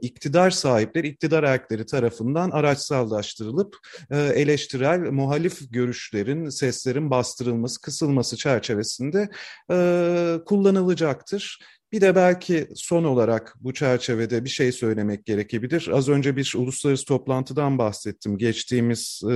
iktidar 0.00 0.50
sahipleri, 0.50 1.08
iktidar 1.08 1.42
erkleri 1.42 1.86
tarafından 1.86 2.50
araçsallaştırılıp 2.50 3.76
eleştirel, 4.10 4.98
muhalif 4.98 5.72
görüşlerin, 5.72 6.48
seslerin 6.48 7.10
bastırılması, 7.10 7.80
kısılması 7.80 8.36
çerçevesinde 8.36 9.28
kullanılacaktır. 10.44 11.58
Bir 11.96 12.00
de 12.00 12.14
belki 12.14 12.68
son 12.74 13.04
olarak 13.04 13.54
bu 13.60 13.74
çerçevede 13.74 14.44
bir 14.44 14.48
şey 14.48 14.72
söylemek 14.72 15.26
gerekebilir. 15.26 15.88
Az 15.92 16.08
önce 16.08 16.36
bir 16.36 16.54
uluslararası 16.56 17.04
toplantıdan 17.04 17.78
bahsettim. 17.78 18.38
Geçtiğimiz 18.38 19.22
e, 19.30 19.34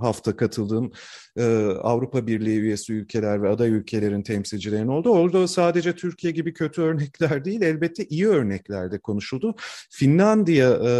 hafta 0.00 0.36
katıldığım 0.36 0.92
e, 1.36 1.44
Avrupa 1.82 2.26
Birliği 2.26 2.58
üyesi 2.58 2.92
ülkeler 2.92 3.42
ve 3.42 3.48
aday 3.48 3.70
ülkelerin 3.70 4.22
temsilcilerinin 4.22 4.88
oldu. 4.88 5.10
Orada 5.10 5.48
sadece 5.48 5.96
Türkiye 5.96 6.32
gibi 6.32 6.54
kötü 6.54 6.82
örnekler 6.82 7.44
değil, 7.44 7.62
elbette 7.62 8.04
iyi 8.04 8.28
örnekler 8.28 8.92
de 8.92 8.98
konuşuldu. 8.98 9.54
Finlandiya 9.90 10.68
e, 10.68 10.90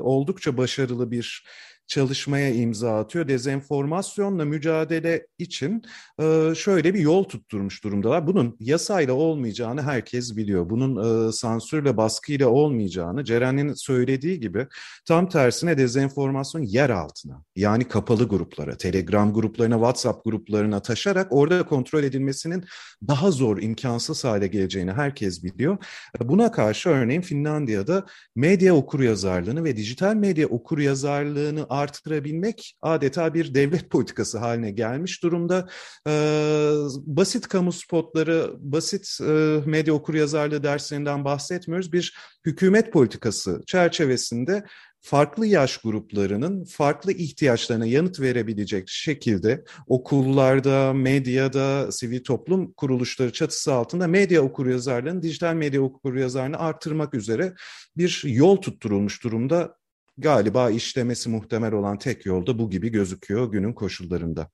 oldukça 0.00 0.56
başarılı 0.56 1.10
bir 1.10 1.44
çalışmaya 1.88 2.54
imza 2.54 2.98
atıyor. 2.98 3.28
Dezenformasyonla 3.28 4.44
mücadele 4.44 5.26
için 5.38 5.82
e, 6.20 6.52
şöyle 6.56 6.94
bir 6.94 7.00
yol 7.00 7.24
tutturmuş 7.24 7.84
durumdalar. 7.84 8.26
Bunun 8.26 8.56
yasayla 8.60 9.14
olmayacağını 9.14 9.82
herkes 9.82 10.36
biliyor. 10.36 10.70
Bunun 10.70 11.28
e, 11.28 11.32
sansürle, 11.32 11.96
baskıyla 11.96 12.48
olmayacağını, 12.48 13.24
Ceren'in 13.24 13.72
söylediği 13.72 14.40
gibi 14.40 14.66
tam 15.06 15.28
tersine 15.28 15.78
dezenformasyon 15.78 16.62
yer 16.62 16.90
altına, 16.90 17.42
yani 17.56 17.88
kapalı 17.88 18.28
gruplara, 18.28 18.76
Telegram 18.76 19.32
gruplarına, 19.32 19.74
WhatsApp 19.74 20.24
gruplarına 20.24 20.82
taşarak 20.82 21.26
orada 21.30 21.66
kontrol 21.66 22.02
edilmesinin 22.02 22.64
daha 23.08 23.30
zor, 23.30 23.62
imkansız 23.62 24.24
hale 24.24 24.46
geleceğini 24.46 24.92
herkes 24.92 25.44
biliyor. 25.44 25.78
Buna 26.20 26.52
karşı 26.52 26.88
örneğin 26.88 27.20
Finlandiya'da 27.20 28.06
medya 28.36 28.74
okuryazarlığını 28.74 29.64
ve 29.64 29.76
dijital 29.76 30.14
medya 30.14 30.46
okuryazarlığını 30.46 31.66
artırabilmek 31.78 32.76
adeta 32.82 33.34
bir 33.34 33.54
devlet 33.54 33.90
politikası 33.90 34.38
haline 34.38 34.70
gelmiş 34.70 35.22
durumda. 35.22 35.68
Ee, 36.06 36.72
basit 37.06 37.48
kamu 37.48 37.72
spotları, 37.72 38.50
basit 38.58 39.18
e, 39.20 39.60
medya 39.66 39.94
okuryazarlığı 39.94 40.62
derslerinden 40.62 41.24
bahsetmiyoruz. 41.24 41.92
Bir 41.92 42.14
hükümet 42.46 42.92
politikası 42.92 43.62
çerçevesinde 43.66 44.64
farklı 45.00 45.46
yaş 45.46 45.76
gruplarının 45.76 46.64
farklı 46.64 47.12
ihtiyaçlarına 47.12 47.86
yanıt 47.86 48.20
verebilecek 48.20 48.88
şekilde 48.88 49.64
okullarda, 49.86 50.92
medyada, 50.92 51.92
sivil 51.92 52.24
toplum 52.24 52.72
kuruluşları 52.72 53.32
çatısı 53.32 53.74
altında 53.74 54.06
medya 54.06 54.42
okuryazarlığını, 54.42 55.22
dijital 55.22 55.54
medya 55.54 55.82
okuryazarlığını 55.82 56.58
arttırmak 56.58 57.14
üzere 57.14 57.54
bir 57.96 58.22
yol 58.24 58.56
tutturulmuş 58.56 59.24
durumda 59.24 59.77
galiba 60.18 60.70
işlemesi 60.70 61.28
muhtemel 61.28 61.72
olan 61.72 61.98
tek 61.98 62.26
yol 62.26 62.46
da 62.46 62.58
bu 62.58 62.70
gibi 62.70 62.88
gözüküyor 62.88 63.52
günün 63.52 63.72
koşullarında. 63.72 64.50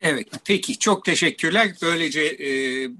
Evet, 0.00 0.28
peki 0.44 0.78
çok 0.78 1.04
teşekkürler. 1.04 1.74
Böylece 1.82 2.20
e, 2.20 2.48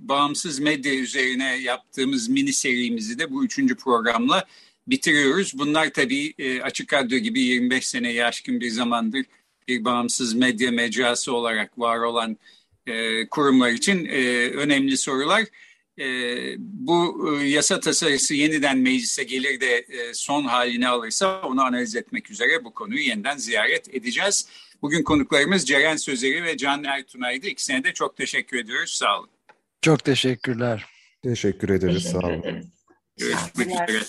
bağımsız 0.08 0.58
medya 0.58 0.94
üzerine 0.94 1.58
yaptığımız 1.58 2.28
mini 2.28 2.52
serimizi 2.52 3.18
de 3.18 3.30
bu 3.30 3.44
üçüncü 3.44 3.76
programla 3.76 4.44
bitiriyoruz. 4.86 5.58
Bunlar 5.58 5.90
tabii 5.90 6.34
e, 6.38 6.62
Açık 6.62 6.92
Radyo 6.92 7.18
gibi 7.18 7.40
25 7.40 7.88
seneye 7.88 8.24
aşkın 8.24 8.60
bir 8.60 8.70
zamandır 8.70 9.24
bir 9.68 9.84
bağımsız 9.84 10.34
medya 10.34 10.70
mecrası 10.70 11.34
olarak 11.34 11.78
var 11.78 11.98
olan 11.98 12.36
e, 12.86 13.26
kurumlar 13.28 13.70
için 13.70 14.04
e, 14.04 14.48
önemli 14.50 14.96
sorular. 14.96 15.44
Bu 16.58 17.28
yasa 17.44 17.80
tasarısı 17.80 18.34
yeniden 18.34 18.78
meclise 18.78 19.24
gelir 19.24 19.60
de 19.60 19.86
son 20.14 20.44
halini 20.44 20.88
alırsa 20.88 21.42
onu 21.42 21.62
analiz 21.62 21.96
etmek 21.96 22.30
üzere 22.30 22.64
bu 22.64 22.74
konuyu 22.74 23.00
yeniden 23.00 23.36
ziyaret 23.36 23.94
edeceğiz. 23.94 24.48
Bugün 24.82 25.02
konuklarımız 25.02 25.66
Ceren 25.66 25.96
Sözeri 25.96 26.44
ve 26.44 26.56
Can 26.56 26.84
Ertunay'dı. 26.84 27.46
İkisine 27.46 27.84
de 27.84 27.92
çok 27.92 28.16
teşekkür 28.16 28.58
ediyoruz. 28.58 28.92
Sağ 28.92 29.18
olun. 29.18 29.28
Çok 29.82 30.04
teşekkürler. 30.04 30.84
Teşekkür 31.22 31.68
ederiz. 31.68 32.04
Teşekkür 32.04 32.20
Sağ 32.20 32.26
olun. 32.28 32.72
Görüşmek 33.16 33.66
üzere. 33.66 34.04